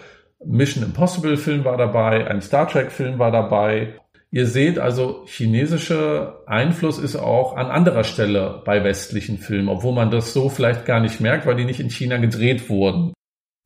[0.43, 3.95] Mission Impossible Film war dabei, ein Star Trek Film war dabei
[4.35, 10.11] Ihr seht also, chinesischer Einfluss ist auch an anderer Stelle bei westlichen Filmen, obwohl man
[10.11, 13.13] das so vielleicht gar nicht merkt, weil die nicht in China gedreht wurden.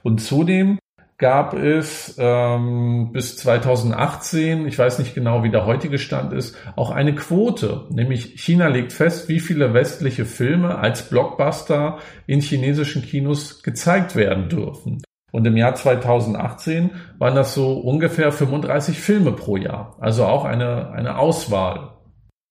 [0.03, 0.77] Und zudem
[1.17, 6.91] gab es ähm, bis 2018, ich weiß nicht genau, wie der heutige Stand ist, auch
[6.91, 7.88] eine Quote.
[7.89, 14.49] Nämlich China legt fest, wie viele westliche Filme als Blockbuster in chinesischen Kinos gezeigt werden
[14.49, 15.01] dürfen.
[15.31, 19.95] Und im Jahr 2018 waren das so ungefähr 35 Filme pro Jahr.
[19.99, 21.91] Also auch eine, eine Auswahl.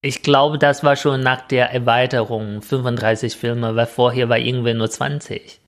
[0.00, 4.88] Ich glaube, das war schon nach der Erweiterung 35 Filme, weil vorher war irgendwie nur
[4.88, 5.60] 20.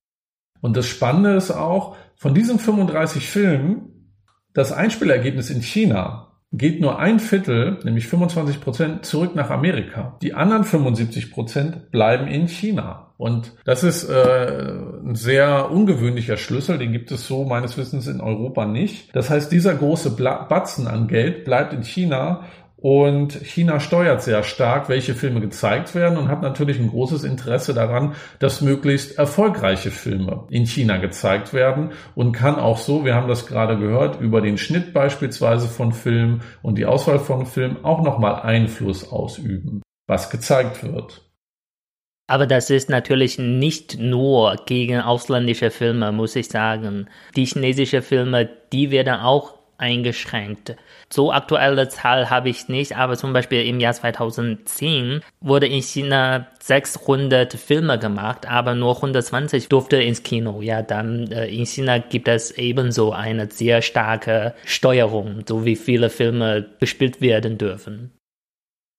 [0.60, 4.14] Und das Spannende ist auch, von diesen 35 Filmen,
[4.52, 10.18] das Einspielergebnis in China geht nur ein Viertel, nämlich 25 Prozent, zurück nach Amerika.
[10.22, 13.09] Die anderen 75 Prozent bleiben in China.
[13.20, 14.72] Und das ist äh,
[15.04, 19.14] ein sehr ungewöhnlicher Schlüssel, den gibt es so meines Wissens in Europa nicht.
[19.14, 24.88] Das heißt, dieser große Batzen an Geld bleibt in China und China steuert sehr stark,
[24.88, 30.44] welche Filme gezeigt werden und hat natürlich ein großes Interesse daran, dass möglichst erfolgreiche Filme
[30.48, 34.56] in China gezeigt werden und kann auch so, wir haben das gerade gehört, über den
[34.56, 40.82] Schnitt beispielsweise von Filmen und die Auswahl von Filmen auch nochmal Einfluss ausüben, was gezeigt
[40.82, 41.29] wird.
[42.30, 47.08] Aber das ist natürlich nicht nur gegen ausländische Filme, muss ich sagen.
[47.34, 50.76] Die chinesischen Filme, die werden auch eingeschränkt.
[51.12, 56.46] So aktuelle Zahl habe ich nicht, aber zum Beispiel im Jahr 2010 wurde in China
[56.60, 60.62] 600 Filme gemacht, aber nur 120 durfte ins Kino.
[60.62, 66.10] Ja, dann äh, in China gibt es ebenso eine sehr starke Steuerung, so wie viele
[66.10, 68.12] Filme gespielt werden dürfen.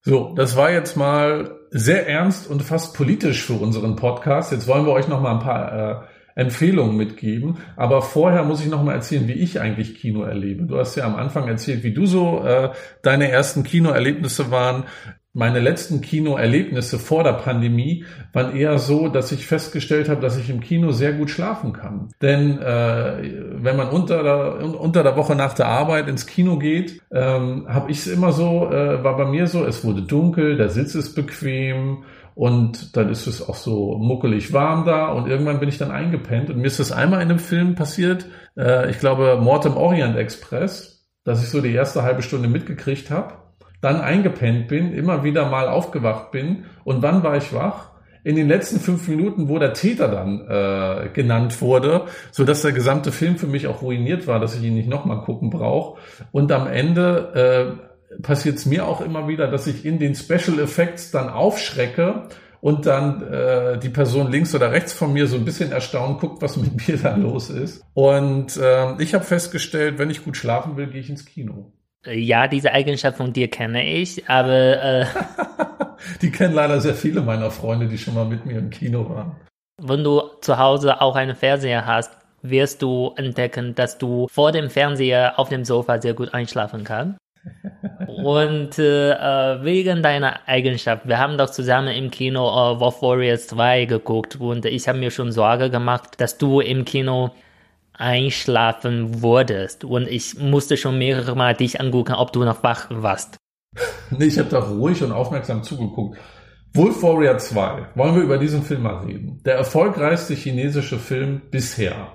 [0.03, 4.51] So, das war jetzt mal sehr ernst und fast politisch für unseren Podcast.
[4.51, 7.57] Jetzt wollen wir euch noch mal ein paar äh, Empfehlungen mitgeben.
[7.75, 10.65] Aber vorher muss ich noch mal erzählen, wie ich eigentlich Kino erlebe.
[10.65, 12.71] Du hast ja am Anfang erzählt, wie du so äh,
[13.03, 14.85] deine ersten Kinoerlebnisse waren.
[15.33, 20.49] Meine letzten Kinoerlebnisse vor der Pandemie waren eher so, dass ich festgestellt habe, dass ich
[20.49, 22.09] im Kino sehr gut schlafen kann.
[22.21, 27.01] Denn äh, wenn man unter der, unter der Woche nach der Arbeit ins Kino geht,
[27.11, 30.69] ähm, habe ich es immer so, äh, war bei mir so, es wurde dunkel, der
[30.69, 32.03] Sitz ist bequem
[32.35, 36.49] und dann ist es auch so muckelig warm da und irgendwann bin ich dann eingepennt
[36.49, 38.25] und mir ist das einmal in einem Film passiert,
[38.57, 43.11] äh, ich glaube Mord im Orient Express, dass ich so die erste halbe Stunde mitgekriegt
[43.11, 43.40] habe
[43.81, 46.65] dann eingepennt bin, immer wieder mal aufgewacht bin.
[46.83, 47.91] Und wann war ich wach?
[48.23, 52.71] In den letzten fünf Minuten, wo der Täter dann äh, genannt wurde, so dass der
[52.71, 55.99] gesamte Film für mich auch ruiniert war, dass ich ihn nicht nochmal gucken brauche.
[56.31, 57.79] Und am Ende
[58.19, 62.27] äh, passiert es mir auch immer wieder, dass ich in den Special Effects dann aufschrecke
[62.61, 66.43] und dann äh, die Person links oder rechts von mir so ein bisschen erstaunt guckt,
[66.43, 67.83] was mit mir da los ist.
[67.95, 71.71] Und äh, ich habe festgestellt, wenn ich gut schlafen will, gehe ich ins Kino.
[72.05, 75.05] Ja, diese Eigenschaft von dir kenne ich, aber äh,
[76.21, 79.35] die kennen leider sehr viele meiner Freunde, die schon mal mit mir im Kino waren.
[79.79, 82.11] Wenn du zu Hause auch einen Fernseher hast,
[82.41, 87.17] wirst du entdecken, dass du vor dem Fernseher auf dem Sofa sehr gut einschlafen kannst.
[88.07, 93.47] Und äh, äh, wegen deiner Eigenschaft, wir haben doch zusammen im Kino äh, Wolf Warriors
[93.47, 97.31] 2 geguckt und ich habe mir schon Sorge gemacht, dass du im Kino
[97.93, 99.83] einschlafen wurdest.
[99.83, 103.37] Und ich musste schon mehrere Mal dich angucken, ob du noch wach warst.
[104.11, 106.17] nee, ich habe da ruhig und aufmerksam zugeguckt.
[106.73, 107.87] Wolf Warrior 2.
[107.95, 109.41] Wollen wir über diesen Film mal reden?
[109.43, 112.13] Der erfolgreichste chinesische Film bisher.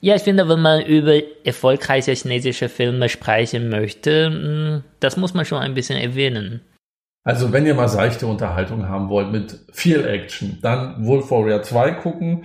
[0.00, 5.44] Ja, ich finde, wenn man über erfolgreiche chinesische Filme sprechen möchte, hm, das muss man
[5.44, 6.60] schon ein bisschen erwähnen.
[7.24, 11.92] Also wenn ihr mal seichte Unterhaltung haben wollt mit viel Action, dann Wolf Warrior 2
[11.92, 12.44] gucken.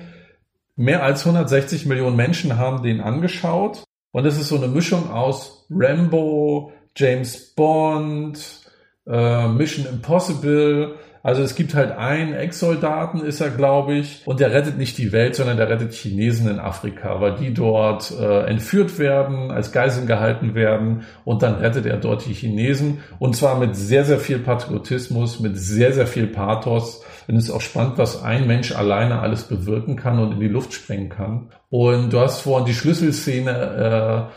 [0.78, 3.84] Mehr als 160 Millionen Menschen haben den angeschaut.
[4.12, 8.62] Und es ist so eine Mischung aus Rambo, James Bond,
[9.08, 10.96] äh, Mission Impossible.
[11.24, 15.12] Also es gibt halt einen Ex-Soldaten, ist er, glaube ich, und der rettet nicht die
[15.12, 20.06] Welt, sondern der rettet Chinesen in Afrika, weil die dort äh, entführt werden, als Geiseln
[20.06, 24.40] gehalten werden und dann rettet er dort die Chinesen und zwar mit sehr, sehr viel
[24.40, 27.04] Patriotismus, mit sehr, sehr viel Pathos.
[27.28, 30.74] Und es auch spannend, was ein Mensch alleine alles bewirken kann und in die Luft
[30.74, 31.50] sprengen kann.
[31.70, 34.32] Und du hast vorhin die Schlüsselszene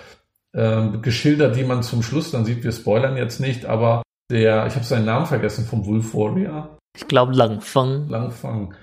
[0.54, 2.64] äh, äh, geschildert, die man zum Schluss dann sieht.
[2.64, 6.78] Wir spoilern jetzt nicht, aber der, ich habe seinen Namen vergessen, vom Wolf Warrior.
[6.96, 8.08] Ich glaube Langfang.
[8.08, 8.74] Langfang.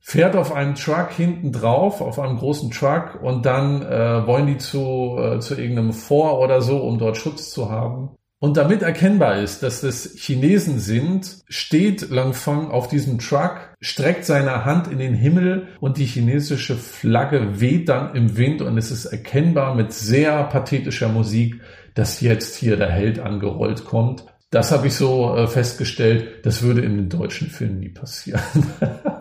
[0.00, 4.58] Fährt auf einem Truck hinten drauf, auf einem großen Truck und dann äh, wollen die
[4.58, 8.10] zu, äh, zu irgendeinem Vor oder so, um dort Schutz zu haben.
[8.38, 14.66] Und damit erkennbar ist, dass das Chinesen sind, steht Langfang auf diesem Truck, streckt seine
[14.66, 19.06] Hand in den Himmel und die chinesische Flagge weht dann im Wind und es ist
[19.06, 21.62] erkennbar mit sehr pathetischer Musik,
[21.94, 24.26] dass jetzt hier der Held angerollt kommt.
[24.50, 28.42] Das habe ich so äh, festgestellt, das würde in den deutschen Filmen nie passieren.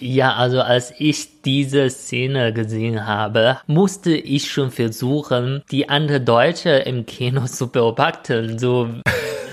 [0.00, 6.70] Ja, also als ich diese Szene gesehen habe, musste ich schon versuchen, die andere Deutsche
[6.70, 8.88] im Kino zu beobachten, so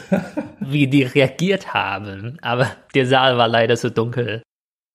[0.62, 2.38] wie die reagiert haben.
[2.42, 4.42] Aber der Saal war leider so dunkel.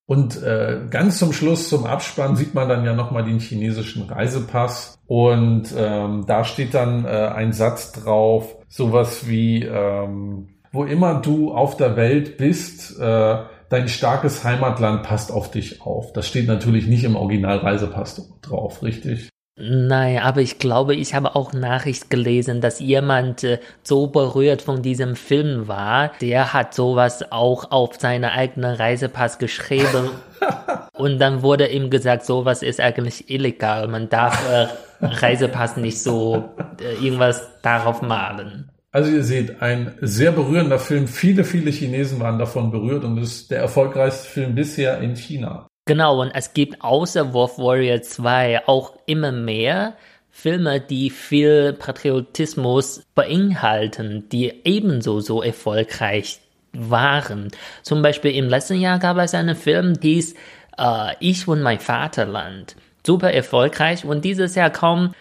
[0.06, 4.98] Und äh, ganz zum Schluss, zum Abspann, sieht man dann ja nochmal den chinesischen Reisepass.
[5.06, 11.52] Und ähm, da steht dann äh, ein Satz drauf, sowas wie, ähm, wo immer du
[11.52, 13.36] auf der Welt bist, äh,
[13.72, 16.12] dein starkes Heimatland passt auf dich auf.
[16.12, 19.30] Das steht natürlich nicht im Original Reisepass drauf, richtig?
[19.58, 24.82] Nein, aber ich glaube, ich habe auch Nachricht gelesen, dass jemand äh, so berührt von
[24.82, 30.10] diesem Film war, der hat sowas auch auf seinen eigenen Reisepass geschrieben.
[30.94, 33.88] und dann wurde ihm gesagt, sowas ist eigentlich illegal.
[33.88, 34.68] Man darf äh,
[35.04, 38.71] Reisepass nicht so äh, irgendwas darauf malen.
[38.92, 41.08] Also ihr seht, ein sehr berührender Film.
[41.08, 45.66] Viele, viele Chinesen waren davon berührt und ist der erfolgreichste Film bisher in China.
[45.86, 49.94] Genau, und es gibt außer Wolf Warrior 2 auch immer mehr
[50.30, 56.40] Filme, die viel Patriotismus beinhalten, die ebenso so erfolgreich
[56.72, 57.48] waren.
[57.82, 60.34] Zum Beispiel im letzten Jahr gab es einen Film, der hieß
[60.78, 62.76] äh, Ich und mein Vaterland.
[63.06, 64.04] Super erfolgreich.
[64.04, 65.14] Und dieses Jahr kommt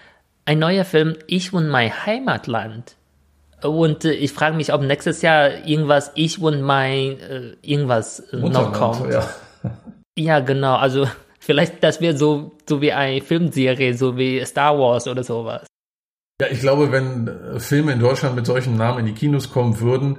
[0.45, 2.95] ein neuer Film, Ich und mein Heimatland.
[3.63, 8.73] Und äh, ich frage mich, ob nächstes Jahr irgendwas Ich und mein äh, irgendwas noch
[8.73, 9.11] kommt.
[9.11, 9.27] Ja.
[10.17, 10.75] Ja, genau.
[10.75, 11.07] Also
[11.39, 15.65] vielleicht, das wird so, so wie eine Filmserie, so wie Star Wars oder sowas.
[16.41, 19.79] Ja, ich glaube, wenn äh, Filme in Deutschland mit solchen Namen in die Kinos kommen
[19.79, 20.17] würden,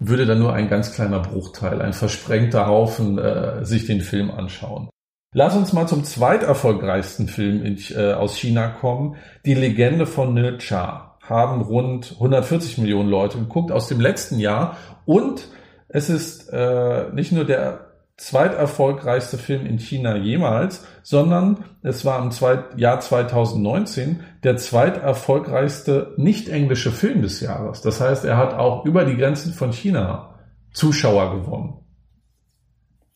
[0.00, 4.90] würde dann nur ein ganz kleiner Bruchteil, ein versprengter Haufen äh, sich den Film anschauen.
[5.34, 10.58] Lass uns mal zum zweiterfolgreichsten Film in, äh, aus China kommen, Die Legende von Ne
[10.58, 15.48] Cha haben rund 140 Millionen Leute geguckt aus dem letzten Jahr Und
[15.88, 22.32] es ist äh, nicht nur der zweiterfolgreichste Film in China jemals, sondern es war im
[22.32, 27.80] Zweit Jahr 2019 der zweiterfolgreichste nicht englische Film des Jahres.
[27.80, 30.34] Das heißt, er hat auch über die Grenzen von China
[30.72, 31.78] Zuschauer gewonnen.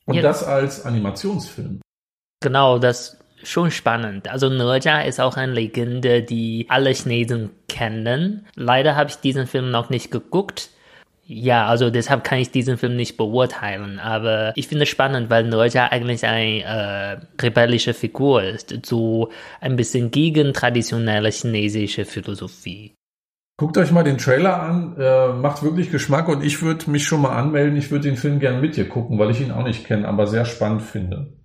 [0.07, 0.23] Und ja.
[0.23, 1.81] das als Animationsfilm.
[2.41, 4.29] Genau, das schon spannend.
[4.29, 8.47] Also Naja ist auch eine Legende, die alle Chinesen kennen.
[8.55, 10.71] Leider habe ich diesen Film noch nicht geguckt.
[11.25, 13.99] Ja, also deshalb kann ich diesen Film nicht beurteilen.
[13.99, 19.31] Aber ich finde es spannend, weil Naja eigentlich eine äh, rebellische Figur ist, so
[19.61, 22.95] ein bisschen gegen traditionelle chinesische Philosophie.
[23.59, 27.23] Guckt euch mal den Trailer an, äh, macht wirklich Geschmack und ich würde mich schon
[27.23, 27.77] mal anmelden.
[27.77, 30.27] Ich würde den Film gern mit dir gucken, weil ich ihn auch nicht kenne, aber
[30.27, 31.42] sehr spannend finde.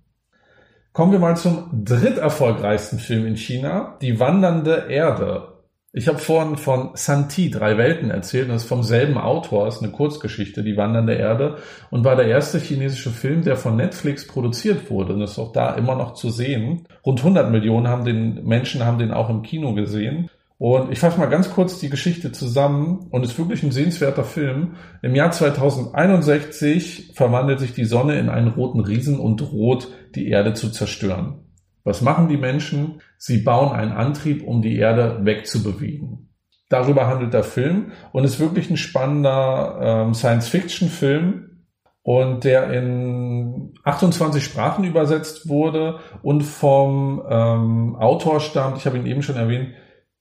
[0.92, 5.58] Kommen wir mal zum dritterfolgreichsten Film in China, Die wandernde Erde.
[5.92, 9.92] Ich habe vorhin von Santi, Drei Welten erzählt, das ist vom selben Autor, ist eine
[9.92, 11.58] Kurzgeschichte, Die wandernde Erde,
[11.90, 15.74] und war der erste chinesische Film, der von Netflix produziert wurde und ist auch da
[15.74, 16.86] immer noch zu sehen.
[17.06, 20.30] Rund 100 Millionen haben den Menschen haben den auch im Kino gesehen.
[20.58, 24.74] Und ich fasse mal ganz kurz die Geschichte zusammen und ist wirklich ein sehenswerter Film.
[25.02, 30.54] Im Jahr 2061 verwandelt sich die Sonne in einen roten Riesen und droht, die Erde
[30.54, 31.44] zu zerstören.
[31.84, 33.00] Was machen die Menschen?
[33.18, 36.34] Sie bauen einen Antrieb, um die Erde wegzubewegen.
[36.68, 41.64] Darüber handelt der Film und ist wirklich ein spannender ähm, Science-Fiction-Film
[42.02, 49.06] und der in 28 Sprachen übersetzt wurde und vom ähm, Autor stammt, ich habe ihn
[49.06, 49.70] eben schon erwähnt,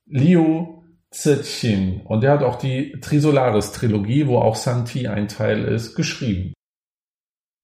[0.10, 2.02] Liu Zixin.
[2.06, 6.54] Und der hat auch die Trisolaris-Trilogie, wo auch Santi ein Teil ist, geschrieben.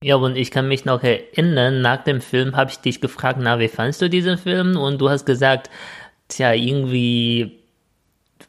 [0.03, 3.59] Ja, und ich kann mich noch erinnern, nach dem Film habe ich dich gefragt, na,
[3.59, 4.75] wie fandest du diesen Film?
[4.75, 5.69] Und du hast gesagt,
[6.27, 7.59] tja, irgendwie,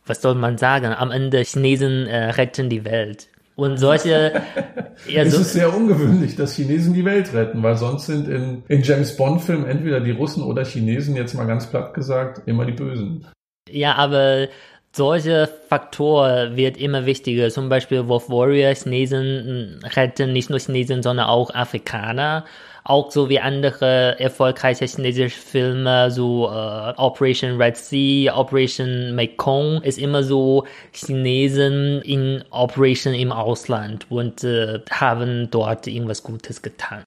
[0.05, 3.29] was soll man sagen, am Ende Chinesen äh, retten die Welt.
[3.57, 4.43] Und solche.
[5.09, 8.65] ja, es so ist sehr ungewöhnlich, dass Chinesen die Welt retten, weil sonst sind in,
[8.67, 12.73] in James Bond-Filmen entweder die Russen oder Chinesen, jetzt mal ganz platt gesagt, immer die
[12.73, 13.29] Bösen.
[13.71, 14.49] Ja, aber
[14.93, 17.51] solche Faktoren wird immer wichtiger.
[17.51, 22.45] Zum Beispiel Wolf Warrior, Chinesen retten nicht nur Chinesen, sondern auch Afrikaner.
[22.85, 29.99] Auch so wie andere erfolgreiche chinesische Filme, so äh, Operation Red Sea, Operation Mekong, ist
[29.99, 37.05] immer so Chinesen in Operation im Ausland und äh, haben dort irgendwas Gutes getan.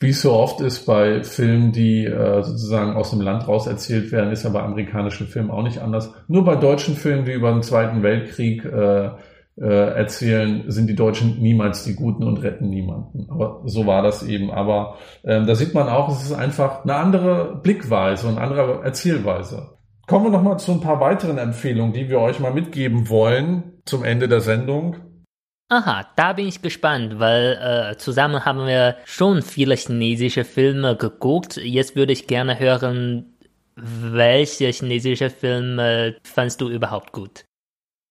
[0.00, 4.12] Wie es so oft ist bei Filmen, die äh, sozusagen aus dem Land raus erzählt
[4.12, 6.14] werden, ist ja bei amerikanischen Filmen auch nicht anders.
[6.28, 9.10] Nur bei deutschen Filmen, die über den Zweiten Weltkrieg äh,
[9.60, 13.26] äh, erzählen, sind die Deutschen niemals die Guten und retten niemanden.
[13.28, 14.52] Aber so war das eben.
[14.52, 18.84] Aber ähm, da sieht man auch, es ist einfach eine andere Blickweise und eine andere
[18.84, 19.70] Erzählweise.
[20.06, 24.04] Kommen wir nochmal zu ein paar weiteren Empfehlungen, die wir euch mal mitgeben wollen zum
[24.04, 24.96] Ende der Sendung.
[25.70, 31.58] Aha, da bin ich gespannt, weil äh, zusammen haben wir schon viele chinesische Filme geguckt.
[31.58, 33.34] Jetzt würde ich gerne hören,
[33.76, 37.44] welche chinesische Filme fandst du überhaupt gut?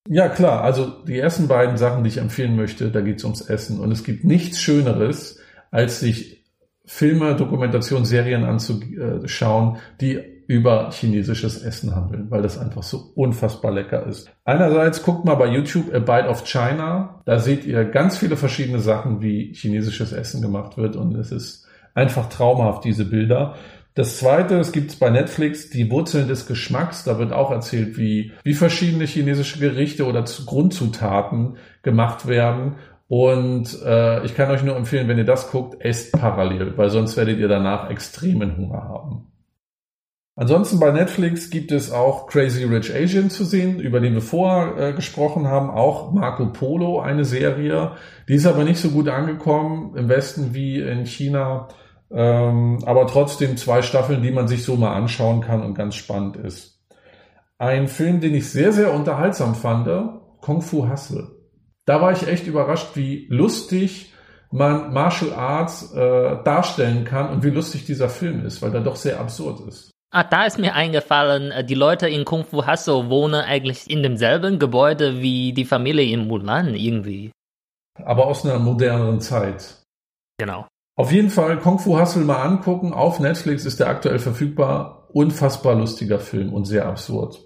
[0.07, 0.61] Ja, klar.
[0.61, 3.79] Also die ersten beiden Sachen, die ich empfehlen möchte, da geht es ums Essen.
[3.79, 5.39] Und es gibt nichts Schöneres,
[5.71, 6.45] als sich
[6.85, 14.05] Filme, Dokumentation, Serien anzuschauen, die über chinesisches Essen handeln, weil das einfach so unfassbar lecker
[14.07, 14.31] ist.
[14.45, 17.21] Einerseits guckt mal bei YouTube A Bite of China.
[17.25, 21.67] Da seht ihr ganz viele verschiedene Sachen, wie chinesisches Essen gemacht wird und es ist
[21.93, 23.55] einfach traumhaft, diese Bilder.
[23.93, 27.03] Das zweite, es gibt bei Netflix die Wurzeln des Geschmacks.
[27.03, 32.75] Da wird auch erzählt, wie, wie verschiedene chinesische Gerichte oder Grundzutaten gemacht werden.
[33.07, 37.17] Und äh, ich kann euch nur empfehlen, wenn ihr das guckt, esst parallel, weil sonst
[37.17, 39.31] werdet ihr danach extremen Hunger haben.
[40.39, 44.77] Ansonsten bei Netflix gibt es auch Crazy Rich Asian zu sehen, über den wir vorher
[44.77, 47.93] äh, gesprochen haben, auch Marco Polo, eine Serie.
[48.29, 51.69] Die ist aber nicht so gut angekommen im Westen wie in China,
[52.11, 56.37] ähm, aber trotzdem zwei Staffeln, die man sich so mal anschauen kann und ganz spannend
[56.37, 56.83] ist.
[57.57, 59.89] Ein Film, den ich sehr, sehr unterhaltsam fand,
[60.41, 61.29] Kung Fu Hustle.
[61.85, 64.13] Da war ich echt überrascht, wie lustig
[64.51, 68.97] man Martial Arts äh, darstellen kann und wie lustig dieser Film ist, weil er doch
[68.97, 69.96] sehr absurd ist.
[70.09, 74.03] Ah, da ist mir eingefallen, äh, die Leute in Kung Fu Hustle wohnen eigentlich in
[74.03, 77.31] demselben Gebäude wie die Familie in Mulan irgendwie.
[78.03, 79.83] Aber aus einer moderneren Zeit.
[80.37, 80.67] Genau.
[80.95, 82.93] Auf jeden Fall Kung Fu Hustle mal angucken.
[82.93, 85.09] Auf Netflix ist der aktuell verfügbar.
[85.11, 87.39] Unfassbar lustiger Film und sehr absurd.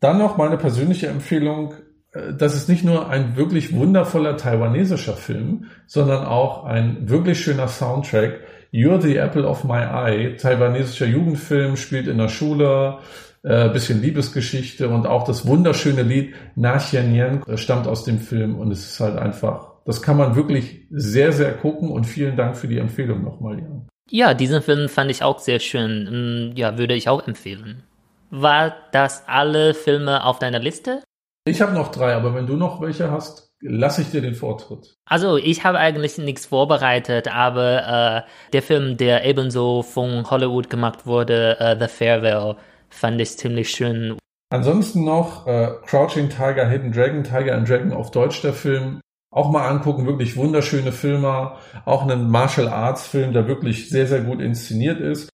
[0.00, 1.74] Dann noch meine persönliche Empfehlung.
[2.12, 7.68] Äh, das ist nicht nur ein wirklich wundervoller taiwanesischer Film, sondern auch ein wirklich schöner
[7.68, 8.40] Soundtrack
[8.70, 12.98] You're the Apple of My Eye, taiwanesischer Jugendfilm, spielt in der Schule,
[13.42, 18.56] äh, bisschen Liebesgeschichte und auch das wunderschöne Lied Na Xian Yan stammt aus dem Film
[18.56, 22.58] und es ist halt einfach Das kann man wirklich sehr, sehr gucken und vielen Dank
[22.58, 23.88] für die Empfehlung nochmal, Jan.
[24.10, 26.50] Ja, diesen Film fand ich auch sehr schön.
[26.52, 27.84] Mm, ja, würde ich auch empfehlen.
[28.30, 31.02] War das alle Filme auf deiner Liste?
[31.46, 34.96] Ich habe noch drei, aber wenn du noch welche hast, lasse ich dir den Vortritt.
[35.06, 41.06] Also ich habe eigentlich nichts vorbereitet, aber äh, der Film, der ebenso von Hollywood gemacht
[41.06, 42.56] wurde, äh, The Farewell,
[42.88, 44.16] fand ich ziemlich schön.
[44.50, 49.00] Ansonsten noch äh, Crouching Tiger, Hidden Dragon, Tiger and Dragon auf Deutsch der Film.
[49.30, 51.52] Auch mal angucken, wirklich wunderschöne Filme.
[51.84, 55.28] Auch einen Martial Arts Film, der wirklich sehr, sehr gut inszeniert ist.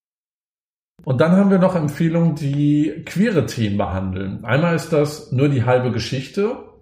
[1.05, 4.45] Und dann haben wir noch Empfehlungen, die queere Themen behandeln.
[4.45, 6.74] Einmal ist das nur die halbe Geschichte.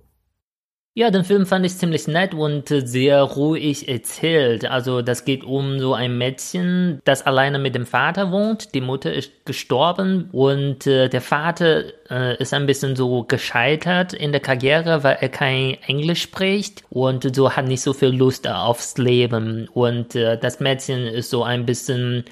[0.95, 4.66] Ja, den Film fand ich ziemlich nett und sehr ruhig erzählt.
[4.66, 8.74] Also das geht um so ein Mädchen, das alleine mit dem Vater wohnt.
[8.74, 14.32] Die Mutter ist gestorben und äh, der Vater äh, ist ein bisschen so gescheitert in
[14.32, 18.99] der Karriere, weil er kein Englisch spricht und so hat nicht so viel Lust aufs
[18.99, 19.68] Leben.
[19.72, 22.24] Und äh, das Mädchen ist so ein bisschen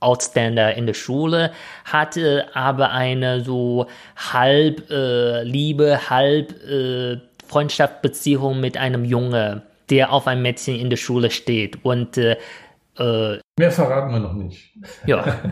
[0.00, 1.52] Outstander in der Schule,
[1.84, 10.26] hatte aber eine so halb äh, Liebe, halb äh, Freundschaftsbeziehung mit einem Junge, der auf
[10.26, 11.84] ein Mädchen in der Schule steht.
[11.84, 12.36] Und äh,
[12.98, 14.74] äh, mehr verraten wir noch nicht.
[15.06, 15.36] Ja.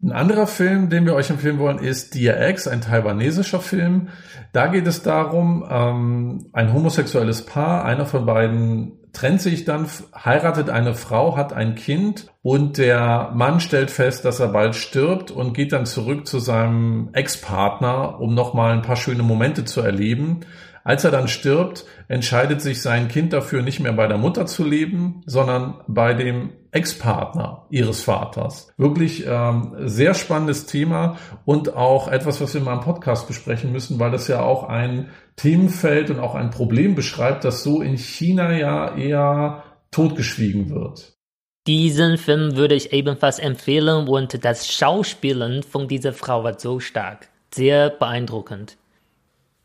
[0.00, 4.10] Ein anderer Film, den wir euch empfehlen wollen, ist Dear X, ein taiwanesischer Film.
[4.52, 10.70] Da geht es darum, ähm, ein homosexuelles Paar, einer von beiden trennt sich dann, heiratet
[10.70, 15.54] eine Frau, hat ein Kind und der Mann stellt fest, dass er bald stirbt und
[15.54, 20.40] geht dann zurück zu seinem Ex-Partner, um nochmal ein paar schöne Momente zu erleben.
[20.88, 24.64] Als er dann stirbt, entscheidet sich sein Kind dafür, nicht mehr bei der Mutter zu
[24.64, 28.72] leben, sondern bei dem Ex-Partner ihres Vaters.
[28.78, 34.00] Wirklich ähm, sehr spannendes Thema und auch etwas, was wir mal im Podcast besprechen müssen,
[34.00, 38.56] weil das ja auch ein Themenfeld und auch ein Problem beschreibt, das so in China
[38.56, 41.18] ja eher totgeschwiegen wird.
[41.66, 47.28] Diesen Film würde ich ebenfalls empfehlen und das Schauspielen von dieser Frau war so stark.
[47.52, 48.78] Sehr beeindruckend.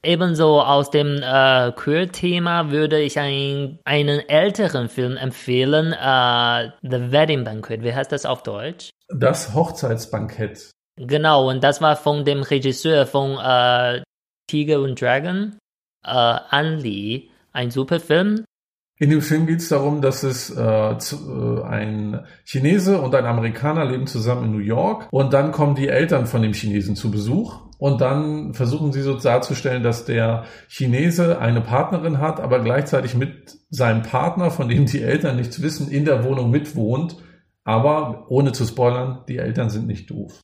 [0.05, 7.45] Ebenso aus dem äh, Queer-Thema würde ich ein, einen älteren Film empfehlen, äh, The Wedding
[7.45, 7.81] Banquet.
[7.83, 8.89] Wie heißt das auf Deutsch?
[9.07, 10.71] Das Hochzeitsbankett.
[10.97, 14.03] Genau, und das war von dem Regisseur von äh,
[14.47, 15.57] Tiger und Dragon,
[16.05, 17.29] äh, An Lee.
[17.53, 18.43] Ein super Film.
[18.99, 23.25] In dem Film geht es darum, dass es äh, zu, äh, ein Chinese und ein
[23.25, 27.09] Amerikaner leben zusammen in New York und dann kommen die Eltern von dem Chinesen zu
[27.09, 33.15] Besuch und dann versuchen sie so darzustellen, dass der Chinese eine Partnerin hat, aber gleichzeitig
[33.15, 37.17] mit seinem Partner, von dem die Eltern nichts wissen, in der Wohnung mitwohnt.
[37.65, 40.42] Aber ohne zu spoilern, die Eltern sind nicht doof.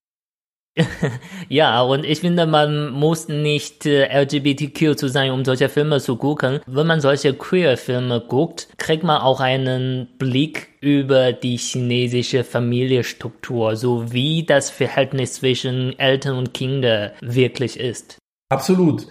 [1.50, 6.16] ja, und ich finde, man muss nicht äh, LGBTQ zu sein, um solche Filme zu
[6.16, 6.60] gucken.
[6.66, 14.12] Wenn man solche Queer-Filme guckt, kriegt man auch einen Blick über die chinesische Familienstruktur, so
[14.12, 18.18] wie das Verhältnis zwischen Eltern und Kindern wirklich ist.
[18.50, 19.08] Absolut.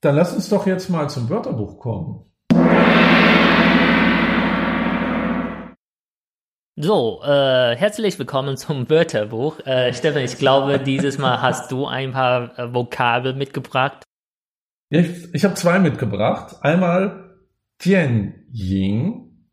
[0.00, 2.24] Dann lass uns doch jetzt mal zum Wörterbuch kommen.
[6.76, 9.60] So, äh, herzlich willkommen zum Wörterbuch.
[9.66, 14.02] Äh, Stefan, ich glaube, dieses Mal hast du ein paar äh, Vokabel mitgebracht.
[14.88, 16.56] Ich ich habe zwei mitgebracht.
[16.62, 17.36] Einmal
[17.78, 19.48] Tian Ying.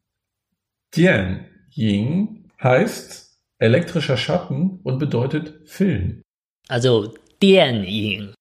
[0.91, 1.45] Tian
[1.75, 6.21] Ying heißt elektrischer Schatten und bedeutet Film.
[6.69, 8.33] Also Tian Ying.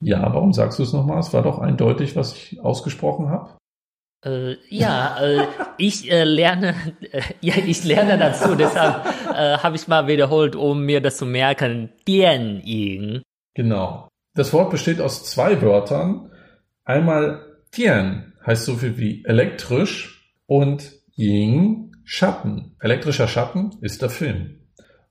[0.00, 1.18] Ja, warum sagst du es nochmal?
[1.18, 3.59] Es war doch eindeutig, was ich ausgesprochen habe.
[4.24, 5.46] Äh, ja, äh,
[5.78, 6.74] ich äh, lerne,
[7.12, 11.26] äh, ja, ich lerne dazu, deshalb äh, habe ich mal wiederholt, um mir das zu
[11.26, 11.90] merken.
[12.06, 13.22] Dian Ying.
[13.54, 14.08] Genau.
[14.34, 16.30] Das Wort besteht aus zwei Wörtern.
[16.84, 22.76] Einmal Tian heißt so viel wie elektrisch und Ying Schatten.
[22.80, 24.60] Elektrischer Schatten ist der Film.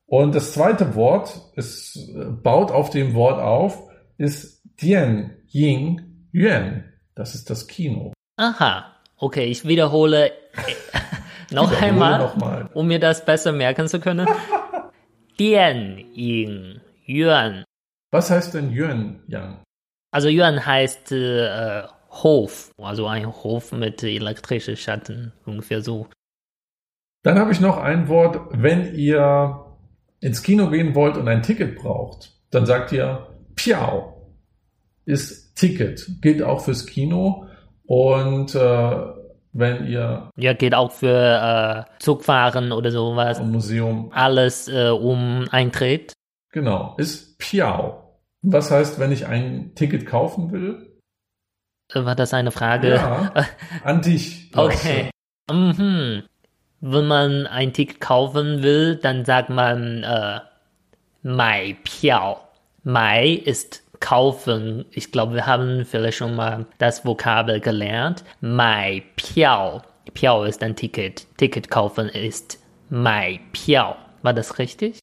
[0.05, 6.83] Und das zweite Wort, es äh, baut auf dem Wort auf, ist Dian Ying Yuan.
[7.15, 8.13] Das ist das Kino.
[8.37, 8.98] Aha.
[9.19, 10.31] Okay, ich wiederhole
[11.51, 14.27] noch wiederhole einmal, noch um mir das besser merken zu können.
[15.39, 17.63] Dian Ying Yuan.
[18.11, 19.63] Was heißt denn Yuan Yang?
[20.11, 26.07] Also Yuan heißt äh, Hof, also ein Hof mit elektrischen Schatten, ungefähr so.
[27.23, 29.65] Dann habe ich noch ein Wort, wenn ihr
[30.21, 34.19] ins Kino gehen wollt und ein Ticket braucht, dann sagt ihr Piao
[35.09, 37.47] ist Ticket, gilt auch fürs Kino.
[37.89, 38.97] Und äh,
[39.51, 40.29] wenn ihr.
[40.37, 43.41] Ja, geht auch für äh, Zugfahren oder sowas.
[43.41, 44.11] Museum.
[44.13, 46.13] Alles äh, um Eintritt.
[46.51, 48.19] Genau, ist Piao.
[48.43, 50.99] Was heißt, wenn ich ein Ticket kaufen will?
[51.91, 52.95] War das eine Frage?
[52.95, 53.33] Ja,
[53.83, 54.51] an dich.
[54.55, 55.09] Okay.
[55.51, 56.23] Mhm.
[56.81, 60.39] Wenn man ein Ticket kaufen will, dann sagt man äh,
[61.23, 62.39] 买票.
[62.83, 64.85] Mai ist kaufen.
[64.91, 68.23] Ich glaube, wir haben vielleicht schon mal das Vokabel gelernt.
[68.41, 69.81] Mai Piao.
[70.13, 71.27] Piao ist ein Ticket.
[71.37, 73.95] Ticket kaufen ist Mai Piao.
[74.21, 74.99] War das richtig?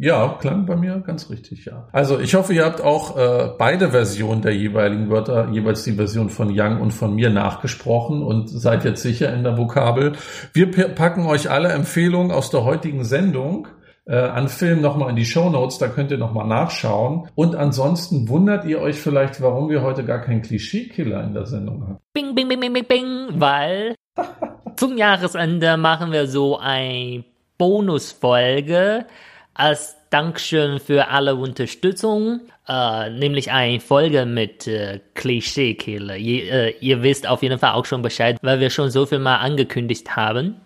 [0.00, 1.88] Ja, klang bei mir ganz richtig, ja.
[1.90, 6.30] Also ich hoffe, ihr habt auch äh, beide Versionen der jeweiligen Wörter, jeweils die Version
[6.30, 10.12] von Yang und von mir nachgesprochen und seid jetzt sicher in der Vokabel.
[10.52, 13.66] Wir packen euch alle Empfehlungen aus der heutigen Sendung
[14.08, 17.28] äh, an Film nochmal in die Show Notes, da könnt ihr nochmal nachschauen.
[17.34, 21.82] Und ansonsten wundert ihr euch vielleicht, warum wir heute gar keinen Klischeekiller in der Sendung
[21.82, 21.98] haben.
[22.14, 23.94] Bing, bing, bing, bing, bing, bing, weil
[24.76, 27.24] zum Jahresende machen wir so ein
[27.58, 29.04] Bonusfolge
[29.52, 36.16] als Dankeschön für alle Unterstützung, äh, nämlich eine Folge mit äh, Klischeekiller.
[36.16, 39.18] Ihr, äh, ihr wisst auf jeden Fall auch schon Bescheid, weil wir schon so viel
[39.18, 40.62] mal angekündigt haben.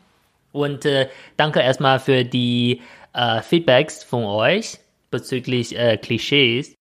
[0.53, 2.83] Und äh, danke erstmal für die
[3.13, 4.79] äh, Feedbacks von euch
[5.11, 6.75] bezüglich äh, Klischees.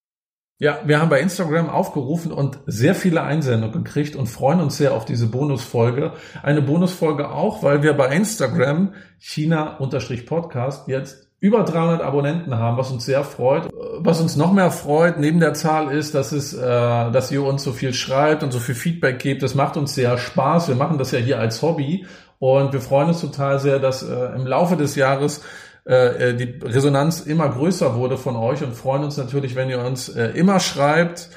[0.58, 4.94] Ja, wir haben bei Instagram aufgerufen und sehr viele Einsendungen gekriegt und freuen uns sehr
[4.94, 6.12] auf diese Bonusfolge.
[6.40, 13.04] Eine Bonusfolge auch, weil wir bei Instagram China-Podcast jetzt über 300 Abonnenten haben, was uns
[13.04, 13.68] sehr freut.
[13.98, 17.64] Was uns noch mehr freut neben der Zahl ist, dass es, äh, dass ihr uns
[17.64, 19.42] so viel schreibt und so viel Feedback gebt.
[19.42, 20.68] Das macht uns sehr Spaß.
[20.68, 22.06] Wir machen das ja hier als Hobby
[22.38, 25.42] und wir freuen uns total sehr, dass äh, im Laufe des Jahres
[25.86, 29.80] äh, äh, die Resonanz immer größer wurde von euch und freuen uns natürlich, wenn ihr
[29.80, 31.30] uns äh, immer schreibt,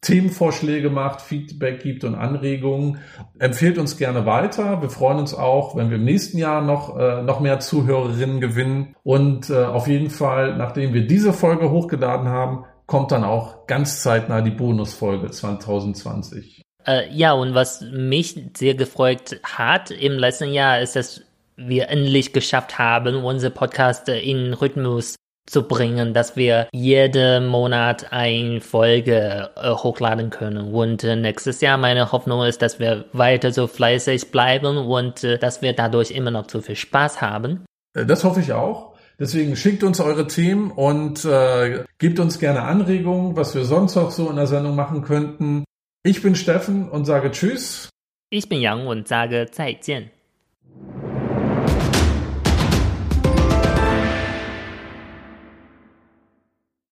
[0.00, 2.98] Themenvorschläge macht, Feedback gibt und Anregungen.
[3.38, 4.82] Empfehlt uns gerne weiter.
[4.82, 8.96] Wir freuen uns auch, wenn wir im nächsten Jahr noch, äh, noch mehr Zuhörerinnen gewinnen.
[9.04, 14.02] Und äh, auf jeden Fall, nachdem wir diese Folge hochgeladen haben, kommt dann auch ganz
[14.02, 16.62] zeitnah die Bonusfolge 2020.
[16.84, 21.22] Äh, ja, und was mich sehr gefreut hat im letzten Jahr, ist, dass
[21.56, 28.60] wir endlich geschafft haben, unser Podcast in Rhythmus zu bringen, dass wir jeden Monat eine
[28.60, 30.72] Folge äh, hochladen können.
[30.72, 35.38] Und äh, nächstes Jahr meine Hoffnung ist, dass wir weiter so fleißig bleiben und äh,
[35.38, 37.64] dass wir dadurch immer noch so viel Spaß haben.
[37.94, 38.92] Äh, das hoffe ich auch.
[39.18, 44.10] Deswegen schickt uns eure Themen und äh, gebt uns gerne Anregungen, was wir sonst auch
[44.10, 45.64] so in der Sendung machen könnten.
[46.04, 47.88] Ich bin Steffen und sage Tschüss.
[48.30, 50.21] Ich bin Yang und sage 再见.